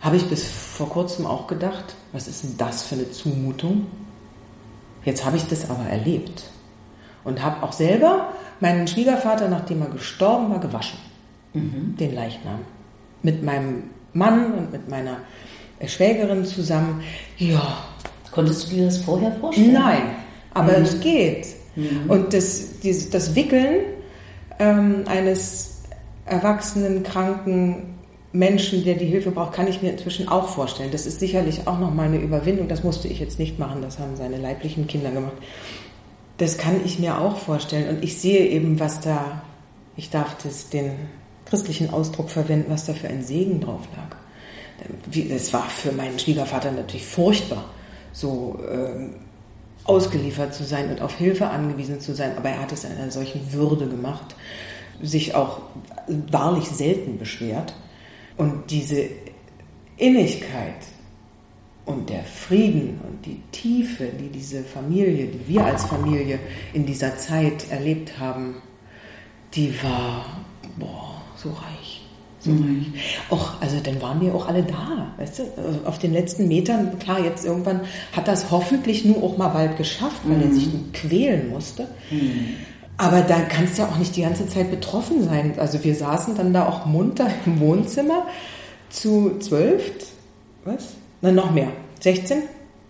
Habe 0.00 0.16
ich 0.16 0.24
bis 0.26 0.48
vor 0.48 0.88
kurzem 0.88 1.26
auch 1.26 1.46
gedacht, 1.46 1.96
was 2.12 2.28
ist 2.28 2.44
denn 2.44 2.54
das 2.56 2.84
für 2.84 2.94
eine 2.94 3.10
Zumutung? 3.10 3.86
Jetzt 5.04 5.24
habe 5.24 5.36
ich 5.36 5.44
das 5.46 5.68
aber 5.68 5.84
erlebt 5.88 6.44
und 7.24 7.42
habe 7.42 7.62
auch 7.62 7.72
selber 7.72 8.32
meinen 8.60 8.86
Schwiegervater, 8.86 9.48
nachdem 9.48 9.82
er 9.82 9.88
gestorben 9.88 10.50
war, 10.50 10.60
gewaschen. 10.60 10.98
Mhm. 11.54 11.96
Den 11.98 12.14
Leichnam. 12.14 12.60
Mit 13.22 13.42
meinem 13.42 13.90
Mann 14.12 14.52
und 14.54 14.72
mit 14.72 14.88
meiner 14.88 15.18
Schwägerin 15.84 16.44
zusammen. 16.44 17.02
Ja. 17.38 17.78
Konntest 18.30 18.70
du 18.70 18.76
dir 18.76 18.84
das 18.86 18.98
vorher 18.98 19.32
vorstellen? 19.32 19.72
Nein, 19.72 20.02
aber 20.56 20.78
mhm. 20.78 20.84
es 20.84 21.00
geht. 21.00 21.46
Mhm. 21.76 22.08
Und 22.10 22.32
das, 22.32 22.80
dieses, 22.82 23.10
das 23.10 23.34
Wickeln 23.34 23.80
ähm, 24.58 25.04
eines 25.06 25.82
erwachsenen, 26.24 27.02
kranken 27.02 27.94
Menschen, 28.32 28.84
der 28.84 28.94
die 28.94 29.06
Hilfe 29.06 29.30
braucht, 29.30 29.52
kann 29.52 29.68
ich 29.68 29.82
mir 29.82 29.92
inzwischen 29.92 30.28
auch 30.28 30.48
vorstellen. 30.48 30.90
Das 30.90 31.06
ist 31.06 31.20
sicherlich 31.20 31.66
auch 31.66 31.78
nochmal 31.78 32.06
eine 32.06 32.18
Überwindung. 32.18 32.68
Das 32.68 32.82
musste 32.82 33.08
ich 33.08 33.20
jetzt 33.20 33.38
nicht 33.38 33.58
machen, 33.58 33.82
das 33.82 33.98
haben 33.98 34.16
seine 34.16 34.38
leiblichen 34.38 34.86
Kinder 34.86 35.10
gemacht. 35.10 35.36
Das 36.38 36.58
kann 36.58 36.80
ich 36.84 36.98
mir 36.98 37.18
auch 37.18 37.36
vorstellen. 37.36 37.96
Und 37.96 38.04
ich 38.04 38.18
sehe 38.18 38.46
eben, 38.46 38.80
was 38.80 39.00
da, 39.00 39.42
ich 39.96 40.10
darf 40.10 40.36
das, 40.42 40.68
den 40.68 40.92
christlichen 41.46 41.90
Ausdruck 41.90 42.28
verwenden, 42.28 42.70
was 42.70 42.84
da 42.84 42.92
für 42.92 43.08
ein 43.08 43.22
Segen 43.22 43.60
drauf 43.60 43.82
lag. 43.96 44.16
Es 45.30 45.52
war 45.54 45.68
für 45.70 45.92
meinen 45.92 46.18
Schwiegervater 46.18 46.70
natürlich 46.72 47.06
furchtbar, 47.06 47.64
so 48.12 48.58
äh, 48.68 49.08
ausgeliefert 49.86 50.54
zu 50.54 50.64
sein 50.64 50.90
und 50.90 51.00
auf 51.00 51.16
Hilfe 51.16 51.48
angewiesen 51.48 52.00
zu 52.00 52.14
sein. 52.14 52.36
Aber 52.36 52.48
er 52.48 52.60
hat 52.60 52.72
es 52.72 52.84
in 52.84 52.92
einer 52.92 53.10
solchen 53.10 53.52
Würde 53.52 53.88
gemacht, 53.88 54.34
sich 55.02 55.34
auch 55.34 55.60
wahrlich 56.30 56.68
selten 56.68 57.18
beschwert. 57.18 57.74
Und 58.36 58.70
diese 58.70 59.08
Innigkeit 59.96 60.74
und 61.86 62.10
der 62.10 62.24
Frieden 62.24 63.00
und 63.06 63.24
die 63.24 63.40
Tiefe, 63.52 64.06
die 64.06 64.28
diese 64.28 64.62
Familie, 64.64 65.26
die 65.26 65.48
wir 65.48 65.64
als 65.64 65.84
Familie 65.84 66.38
in 66.72 66.84
dieser 66.84 67.16
Zeit 67.16 67.70
erlebt 67.70 68.18
haben, 68.18 68.56
die 69.54 69.72
war 69.82 70.26
boah, 70.78 71.22
so 71.36 71.50
reich. 71.50 71.75
Mhm. 72.52 72.94
Och, 73.30 73.54
also 73.60 73.78
dann 73.80 74.00
waren 74.00 74.20
wir 74.20 74.34
auch 74.34 74.48
alle 74.48 74.62
da, 74.62 75.12
weißt 75.18 75.38
du, 75.38 75.42
äh, 75.42 75.86
auf 75.86 75.98
den 75.98 76.12
letzten 76.12 76.48
Metern, 76.48 76.98
klar, 76.98 77.20
jetzt 77.20 77.44
irgendwann 77.44 77.80
hat 78.12 78.28
das 78.28 78.50
hoffentlich 78.50 79.04
nur 79.04 79.22
auch 79.22 79.36
mal 79.36 79.48
bald 79.48 79.76
geschafft, 79.76 80.20
weil 80.24 80.38
mhm. 80.38 80.42
er 80.42 80.52
sich 80.52 80.68
quälen 80.92 81.50
musste. 81.50 81.88
Mhm. 82.10 82.54
Aber 82.98 83.20
da 83.20 83.40
kannst 83.40 83.76
du 83.76 83.82
ja 83.82 83.88
auch 83.88 83.98
nicht 83.98 84.16
die 84.16 84.22
ganze 84.22 84.46
Zeit 84.46 84.70
betroffen 84.70 85.24
sein. 85.24 85.54
Also 85.58 85.84
wir 85.84 85.94
saßen 85.94 86.34
dann 86.34 86.52
da 86.52 86.66
auch 86.66 86.86
munter 86.86 87.28
im 87.44 87.60
Wohnzimmer 87.60 88.26
zu 88.88 89.38
zwölf, 89.38 89.92
was? 90.64 90.94
Na, 91.20 91.30
noch 91.30 91.50
mehr. 91.50 91.68
16? 92.00 92.42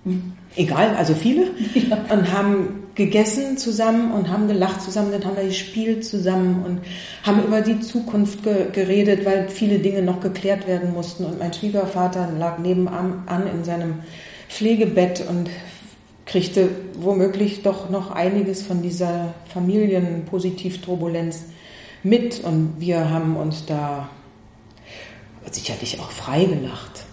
Hm. 0.04 0.32
Egal, 0.56 0.94
also 0.96 1.14
viele. 1.14 1.50
Ja. 1.74 1.98
Und 2.14 2.32
haben 2.32 2.85
gegessen 2.96 3.58
zusammen 3.58 4.12
und 4.12 4.30
haben 4.30 4.48
gelacht 4.48 4.80
zusammen, 4.82 5.12
dann 5.12 5.24
haben 5.24 5.36
wir 5.36 5.44
gespielt 5.44 6.04
zusammen 6.04 6.64
und 6.64 6.80
haben 7.22 7.44
über 7.44 7.60
die 7.60 7.80
Zukunft 7.80 8.42
ge 8.42 8.70
geredet, 8.72 9.24
weil 9.24 9.48
viele 9.48 9.78
Dinge 9.78 10.02
noch 10.02 10.20
geklärt 10.20 10.66
werden 10.66 10.92
mussten. 10.92 11.24
Und 11.24 11.38
mein 11.38 11.52
Schwiegervater 11.52 12.28
lag 12.36 12.58
nebenan 12.58 13.22
an 13.26 13.46
in 13.46 13.64
seinem 13.64 14.00
Pflegebett 14.48 15.22
und 15.28 15.50
kriegte 16.24 16.70
womöglich 16.98 17.62
doch 17.62 17.90
noch 17.90 18.10
einiges 18.10 18.62
von 18.62 18.82
dieser 18.82 19.34
Familienpositivturbulenz 19.52 21.44
mit 22.02 22.42
und 22.44 22.74
wir 22.78 23.10
haben 23.10 23.36
uns 23.36 23.66
da 23.66 24.08
sicherlich 25.50 26.00
auch 26.00 26.10
freigelacht. 26.10 27.05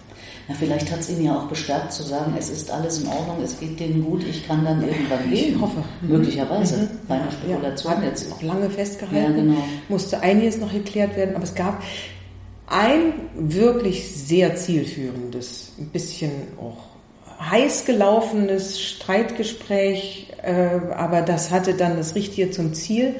Na, 0.46 0.54
vielleicht 0.54 0.90
hat 0.92 1.00
es 1.00 1.10
ihn 1.10 1.24
ja 1.24 1.36
auch 1.38 1.46
bestärkt 1.46 1.92
zu 1.92 2.02
sagen, 2.02 2.34
es 2.38 2.50
ist 2.50 2.70
alles 2.70 2.98
in 2.98 3.08
Ordnung, 3.08 3.42
es 3.42 3.58
geht 3.58 3.80
denen 3.80 4.04
gut, 4.04 4.22
ich 4.28 4.46
kann 4.46 4.64
dann 4.64 4.82
irgendwann 4.86 5.30
gehen. 5.30 5.54
Ich 5.54 5.60
hoffe. 5.60 5.82
Möglicherweise. 6.02 6.76
Mhm. 6.76 6.88
Bei 7.08 7.14
einer 7.14 7.30
Spekulation 7.30 7.94
ja, 8.02 8.08
jetzt. 8.08 8.28
Noch 8.28 8.42
lange 8.42 8.68
festgehalten. 8.68 9.36
Ja, 9.36 9.42
genau. 9.42 9.64
Musste 9.88 10.20
einiges 10.20 10.58
noch 10.58 10.72
geklärt 10.72 11.16
werden, 11.16 11.34
aber 11.34 11.44
es 11.44 11.54
gab 11.54 11.82
ein 12.66 13.14
wirklich 13.36 14.08
sehr 14.14 14.54
zielführendes, 14.56 15.72
ein 15.78 15.88
bisschen 15.88 16.30
auch 16.60 16.94
heiß 17.40 17.84
gelaufenes 17.84 18.80
Streitgespräch, 18.80 20.28
äh, 20.42 20.92
aber 20.94 21.22
das 21.22 21.50
hatte 21.50 21.74
dann 21.74 21.96
das 21.96 22.14
Richtige 22.14 22.50
zum 22.50 22.74
Ziel. 22.74 23.16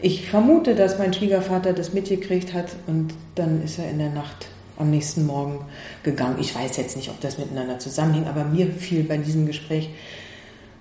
Ich 0.00 0.28
vermute, 0.28 0.74
dass 0.74 0.98
mein 0.98 1.12
Schwiegervater 1.12 1.72
das 1.72 1.92
mitgekriegt 1.92 2.52
hat 2.52 2.76
und 2.86 3.14
dann 3.36 3.62
ist 3.62 3.78
er 3.78 3.88
in 3.88 3.98
der 3.98 4.10
Nacht 4.10 4.48
am 4.78 4.90
nächsten 4.90 5.26
Morgen 5.26 5.64
gegangen. 6.02 6.36
Ich 6.40 6.54
weiß 6.54 6.76
jetzt 6.76 6.96
nicht, 6.96 7.10
ob 7.10 7.20
das 7.20 7.38
miteinander 7.38 7.78
zusammenhing, 7.78 8.26
aber 8.26 8.44
mir 8.44 8.70
fiel 8.72 9.04
bei 9.04 9.16
diesem 9.16 9.46
Gespräch 9.46 9.90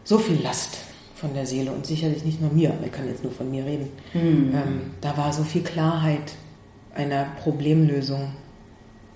so 0.04 0.18
viel 0.18 0.42
Last 0.42 0.78
von 1.16 1.34
der 1.34 1.46
Seele 1.46 1.72
und 1.72 1.86
sicherlich 1.86 2.26
nicht 2.26 2.42
nur 2.42 2.52
mir, 2.52 2.74
ich 2.84 2.92
kann 2.92 3.08
jetzt 3.08 3.24
nur 3.24 3.32
von 3.32 3.50
mir 3.50 3.66
reden. 3.66 3.90
Mhm. 4.14 4.54
Ähm, 4.54 4.82
da 5.00 5.16
war 5.16 5.32
so 5.32 5.44
viel 5.44 5.62
Klarheit 5.64 6.36
einer 6.94 7.28
Problemlösung 7.42 8.34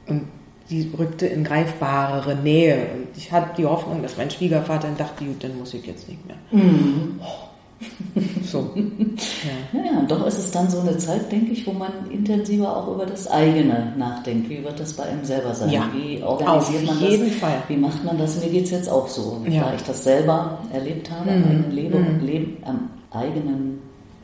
und 0.08 0.28
die 0.70 0.92
rückte 0.98 1.28
in 1.28 1.44
greifbarere 1.44 2.36
Nähe. 2.36 2.88
Und 2.94 3.08
ich 3.16 3.32
hatte 3.32 3.56
die 3.58 3.66
Hoffnung, 3.66 4.02
dass 4.02 4.18
mein 4.18 4.30
Schwiegervater 4.30 4.88
dann 4.88 4.98
dachte, 4.98 5.26
gut, 5.26 5.44
dann 5.44 5.58
muss 5.58 5.74
ich 5.74 5.86
jetzt 5.86 6.08
nicht 6.10 6.26
mehr. 6.26 6.38
Mhm. 6.52 7.20
So. 8.44 8.74
Ja. 9.74 9.80
ja, 9.84 10.02
doch 10.08 10.26
ist 10.26 10.38
es 10.38 10.52
dann 10.52 10.70
so 10.70 10.80
eine 10.80 10.98
Zeit, 10.98 11.32
denke 11.32 11.52
ich, 11.52 11.68
wo 11.68 11.74
man 11.74 11.92
intensiver 12.12 12.76
auch 12.76 12.88
über 12.96 13.06
das 13.06 13.30
eigene 13.30 13.94
nachdenkt. 13.98 14.50
Wie 14.50 14.64
wird 14.64 14.80
das 14.80 14.94
bei 14.94 15.04
einem 15.04 15.24
selber 15.24 15.54
sein? 15.54 15.70
Ja, 15.70 15.90
Wie 15.94 16.24
organisiert 16.24 16.86
man 16.86 16.96
das? 16.96 17.04
Auf 17.04 17.12
jeden 17.12 17.32
Fall. 17.32 17.64
Wie 17.68 17.78
macht 17.78 18.04
man 18.04 18.18
das? 18.18 18.42
Mir 18.42 18.50
geht 18.50 18.66
es 18.66 18.72
jetzt 18.72 18.90
auch 18.90 19.08
so. 19.08 19.42
Ja. 19.48 19.66
Da 19.66 19.76
ich 19.76 19.84
das 19.84 20.04
selber 20.04 20.60
erlebt 20.74 21.12
habe, 21.12 21.32
mhm. 21.32 21.66
am, 21.66 21.72
Leben, 21.72 22.18
mhm. 22.20 22.26
Leben, 22.26 22.58
am 22.64 22.90
eigenen 23.12 23.82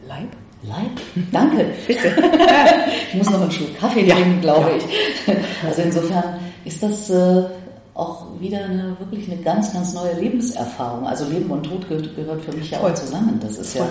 Leib. 0.07 0.29
Leib? 0.63 1.25
Danke. 1.31 1.65
Bitte. 1.87 2.07
ich 3.09 3.15
muss 3.15 3.29
noch 3.29 3.41
einen 3.41 3.51
Schluck 3.51 3.77
Kaffee 3.77 4.07
trinken, 4.07 4.41
glaube 4.41 4.69
ja. 4.71 4.77
ich. 4.77 5.67
Also 5.67 5.81
insofern 5.81 6.23
ist 6.65 6.81
das 6.81 7.09
äh, 7.09 7.43
auch 7.93 8.25
wieder 8.39 8.63
eine, 8.65 8.95
wirklich 8.99 9.31
eine 9.31 9.41
ganz, 9.41 9.73
ganz 9.73 9.93
neue 9.93 10.19
Lebenserfahrung. 10.19 11.05
Also 11.05 11.25
Leben 11.25 11.49
und 11.51 11.63
Tod 11.63 11.87
gehört, 11.87 12.15
gehört 12.15 12.41
für 12.41 12.53
mich 12.53 12.71
ja 12.71 12.79
auch 12.79 12.93
zusammen. 12.93 13.39
Das 13.41 13.57
ist 13.57 13.75
ja 13.75 13.87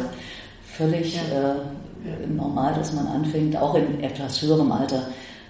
völlig 0.64 1.16
ja. 1.16 1.52
Äh, 1.52 2.26
normal, 2.26 2.74
dass 2.74 2.92
man 2.92 3.06
anfängt, 3.06 3.56
auch 3.56 3.76
in 3.76 4.02
etwas 4.02 4.42
höherem 4.42 4.72
Alter 4.72 5.02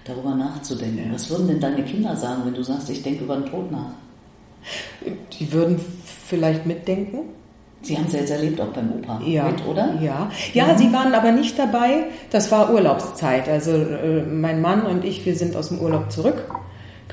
darüber 0.05 0.35
nachzudenken. 0.35 1.07
Ja. 1.07 1.13
Was 1.13 1.29
würden 1.29 1.47
denn 1.47 1.59
deine 1.59 1.83
Kinder 1.83 2.15
sagen, 2.15 2.43
wenn 2.45 2.53
du 2.53 2.61
sagst, 2.61 2.89
ich 2.89 3.01
denke 3.01 3.23
über 3.23 3.37
den 3.37 3.47
Tod 3.47 3.71
nach? 3.71 3.91
Die 5.39 5.51
würden 5.51 5.79
vielleicht 6.05 6.65
mitdenken 6.65 7.19
Sie 7.83 7.97
haben 7.97 8.05
es 8.07 8.13
jetzt 8.13 8.31
erlebt 8.31 8.61
auch 8.61 8.67
beim 8.67 8.93
Opa 8.93 9.19
ja, 9.25 9.43
mit, 9.43 9.65
oder? 9.67 9.95
Ja, 10.01 10.31
ja, 10.53 10.67
mhm. 10.67 10.77
sie 10.77 10.93
waren 10.93 11.13
aber 11.13 11.33
nicht 11.33 11.59
dabei. 11.59 12.05
Das 12.31 12.49
war 12.49 12.73
Urlaubszeit. 12.73 13.49
Also 13.49 13.71
äh, 13.71 14.23
mein 14.23 14.61
Mann 14.61 14.85
und 14.85 15.03
ich, 15.03 15.25
wir 15.25 15.35
sind 15.35 15.55
aus 15.55 15.67
dem 15.67 15.79
Urlaub 15.79 16.09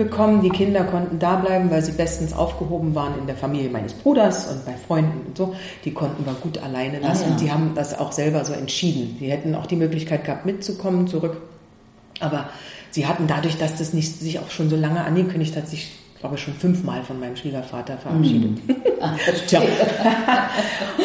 zurückgekommen. 0.00 0.42
Die 0.42 0.48
Kinder 0.48 0.84
konnten 0.84 1.18
da 1.18 1.36
bleiben, 1.36 1.70
weil 1.70 1.82
sie 1.82 1.92
bestens 1.92 2.32
aufgehoben 2.32 2.94
waren 2.94 3.18
in 3.18 3.26
der 3.26 3.36
Familie 3.36 3.70
meines 3.70 3.92
Bruders 3.92 4.50
und 4.50 4.64
bei 4.64 4.72
Freunden 4.72 5.26
und 5.26 5.36
so. 5.36 5.54
Die 5.84 5.92
konnten 5.92 6.24
wir 6.24 6.32
gut 6.34 6.58
alleine 6.58 6.98
ah, 6.98 7.08
lassen. 7.08 7.24
Ah, 7.24 7.26
ja. 7.26 7.32
Und 7.32 7.40
die 7.40 7.52
haben 7.52 7.72
das 7.74 7.98
auch 7.98 8.12
selber 8.12 8.44
so 8.44 8.52
entschieden. 8.52 9.16
Sie 9.18 9.30
hätten 9.30 9.54
auch 9.54 9.66
die 9.66 9.76
Möglichkeit 9.76 10.24
gehabt, 10.24 10.46
mitzukommen 10.46 11.06
zurück. 11.06 11.36
Aber 12.20 12.48
sie 12.90 13.06
hatten 13.06 13.26
dadurch, 13.26 13.58
dass 13.58 13.76
das 13.76 13.92
nicht 13.92 14.20
sich 14.20 14.38
auch 14.38 14.50
schon 14.50 14.70
so 14.70 14.76
lange 14.76 15.04
angekündigt 15.04 15.56
hat, 15.56 15.68
sich 15.68 15.92
glaube 16.18 16.36
ich, 16.36 16.42
schon 16.42 16.52
fünfmal 16.52 17.02
von 17.02 17.18
meinem 17.18 17.36
Schwiegervater 17.36 17.98
verabschiedet. 17.98 18.58
Mhm. 18.68 18.76
Ach, 19.02 19.16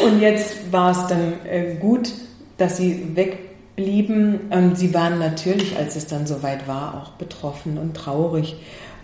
und 0.04 0.20
jetzt 0.20 0.70
war 0.70 0.90
es 0.90 1.06
dann 1.06 1.32
äh, 1.46 1.76
gut, 1.76 2.12
dass 2.58 2.76
sie 2.76 3.16
wegblieben. 3.16 4.50
Und 4.50 4.76
sie 4.76 4.92
waren 4.92 5.18
natürlich, 5.18 5.78
als 5.78 5.96
es 5.96 6.06
dann 6.06 6.26
soweit 6.26 6.68
war, 6.68 7.00
auch 7.00 7.12
betroffen 7.12 7.78
und 7.78 7.96
traurig. 7.96 8.56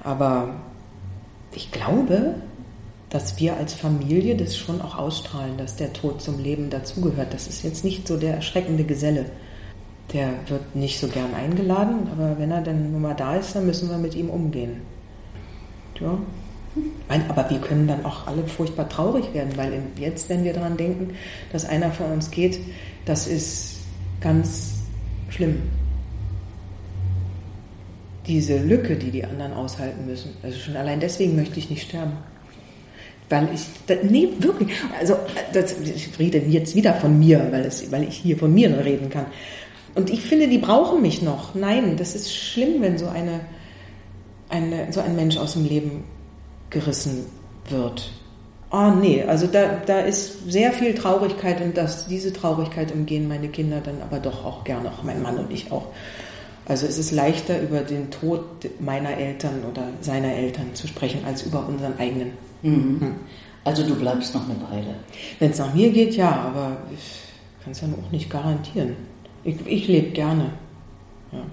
Aber 0.02 0.54
ich 1.54 1.70
glaube, 1.70 2.34
dass 3.10 3.38
wir 3.38 3.56
als 3.56 3.74
Familie 3.74 4.36
das 4.36 4.56
schon 4.56 4.80
auch 4.80 4.96
ausstrahlen, 4.96 5.58
dass 5.58 5.76
der 5.76 5.92
Tod 5.92 6.22
zum 6.22 6.42
Leben 6.42 6.70
dazugehört. 6.70 7.34
Das 7.34 7.46
ist 7.46 7.62
jetzt 7.62 7.84
nicht 7.84 8.08
so 8.08 8.16
der 8.16 8.34
erschreckende 8.36 8.84
Geselle. 8.84 9.26
Der 10.12 10.30
wird 10.48 10.74
nicht 10.74 10.98
so 10.98 11.08
gern 11.08 11.34
eingeladen, 11.34 12.08
aber 12.10 12.38
wenn 12.38 12.50
er 12.50 12.62
dann 12.62 13.00
mal 13.00 13.14
da 13.14 13.36
ist, 13.36 13.54
dann 13.54 13.66
müssen 13.66 13.90
wir 13.90 13.98
mit 13.98 14.14
ihm 14.14 14.30
umgehen. 14.30 14.80
Ja. 16.00 16.18
Aber 17.28 17.50
wir 17.50 17.58
können 17.58 17.86
dann 17.86 18.04
auch 18.06 18.26
alle 18.26 18.46
furchtbar 18.46 18.88
traurig 18.88 19.34
werden, 19.34 19.56
weil 19.56 19.82
jetzt, 19.96 20.30
wenn 20.30 20.42
wir 20.42 20.54
daran 20.54 20.78
denken, 20.78 21.14
dass 21.52 21.66
einer 21.66 21.92
von 21.92 22.12
uns 22.12 22.30
geht, 22.30 22.58
das 23.04 23.26
ist 23.26 23.76
ganz 24.22 24.72
schlimm. 25.28 25.60
Diese 28.26 28.58
Lücke, 28.58 28.96
die 28.96 29.10
die 29.10 29.24
anderen 29.24 29.52
aushalten 29.52 30.06
müssen. 30.06 30.36
Also 30.42 30.58
schon 30.58 30.76
allein 30.76 31.00
deswegen 31.00 31.36
möchte 31.36 31.58
ich 31.58 31.70
nicht 31.70 31.88
sterben. 31.88 32.12
Weil 33.28 33.48
ich, 33.54 33.62
nee, 34.10 34.28
wirklich, 34.38 34.68
also 35.00 35.16
das, 35.52 35.74
ich 35.80 36.18
rede 36.18 36.38
jetzt 36.38 36.76
wieder 36.76 36.94
von 36.94 37.18
mir, 37.18 37.48
weil, 37.50 37.64
es, 37.64 37.90
weil 37.90 38.04
ich 38.04 38.16
hier 38.16 38.36
von 38.36 38.52
mir 38.52 38.84
reden 38.84 39.08
kann. 39.08 39.26
Und 39.94 40.10
ich 40.10 40.20
finde, 40.22 40.48
die 40.48 40.58
brauchen 40.58 41.02
mich 41.02 41.22
noch. 41.22 41.54
Nein, 41.54 41.96
das 41.96 42.14
ist 42.14 42.34
schlimm, 42.34 42.80
wenn 42.80 42.98
so, 42.98 43.08
eine, 43.08 43.40
eine, 44.48 44.92
so 44.92 45.00
ein 45.00 45.16
Mensch 45.16 45.36
aus 45.36 45.54
dem 45.54 45.66
Leben 45.66 46.04
gerissen 46.70 47.26
wird. 47.68 48.10
Oh 48.70 48.90
nee, 48.90 49.22
also 49.22 49.46
da, 49.46 49.80
da 49.84 50.00
ist 50.00 50.50
sehr 50.50 50.72
viel 50.72 50.94
Traurigkeit 50.94 51.60
und 51.60 51.76
das, 51.76 52.06
diese 52.06 52.32
Traurigkeit 52.32 52.90
umgehen 52.90 53.28
meine 53.28 53.48
Kinder 53.48 53.82
dann 53.84 54.00
aber 54.00 54.18
doch 54.18 54.46
auch 54.46 54.64
gerne, 54.64 54.90
auch 54.90 55.02
mein 55.02 55.20
Mann 55.22 55.36
und 55.36 55.52
ich 55.52 55.70
auch. 55.70 55.88
Also 56.66 56.86
es 56.86 56.98
ist 56.98 57.10
leichter 57.10 57.60
über 57.60 57.80
den 57.80 58.10
Tod 58.10 58.44
meiner 58.80 59.16
Eltern 59.16 59.64
oder 59.68 59.88
seiner 60.00 60.32
Eltern 60.32 60.74
zu 60.74 60.86
sprechen, 60.86 61.24
als 61.24 61.42
über 61.42 61.66
unseren 61.66 61.98
eigenen. 61.98 62.32
Mhm. 62.62 63.00
Hm. 63.00 63.14
Also 63.64 63.86
du 63.86 63.94
bleibst 63.94 64.34
noch 64.34 64.44
eine 64.44 64.60
Weile. 64.70 64.94
Wenn 65.38 65.50
es 65.50 65.58
nach 65.58 65.74
mir 65.74 65.90
geht, 65.90 66.16
ja, 66.16 66.30
aber 66.30 66.76
ich 66.92 67.20
kann 67.62 67.72
es 67.72 67.80
ja 67.80 67.88
auch 67.88 68.10
nicht 68.10 68.30
garantieren. 68.30 68.96
Ich, 69.44 69.56
ich 69.66 69.88
lebe 69.88 70.10
gerne. 70.10 70.52
Ja. 71.32 71.44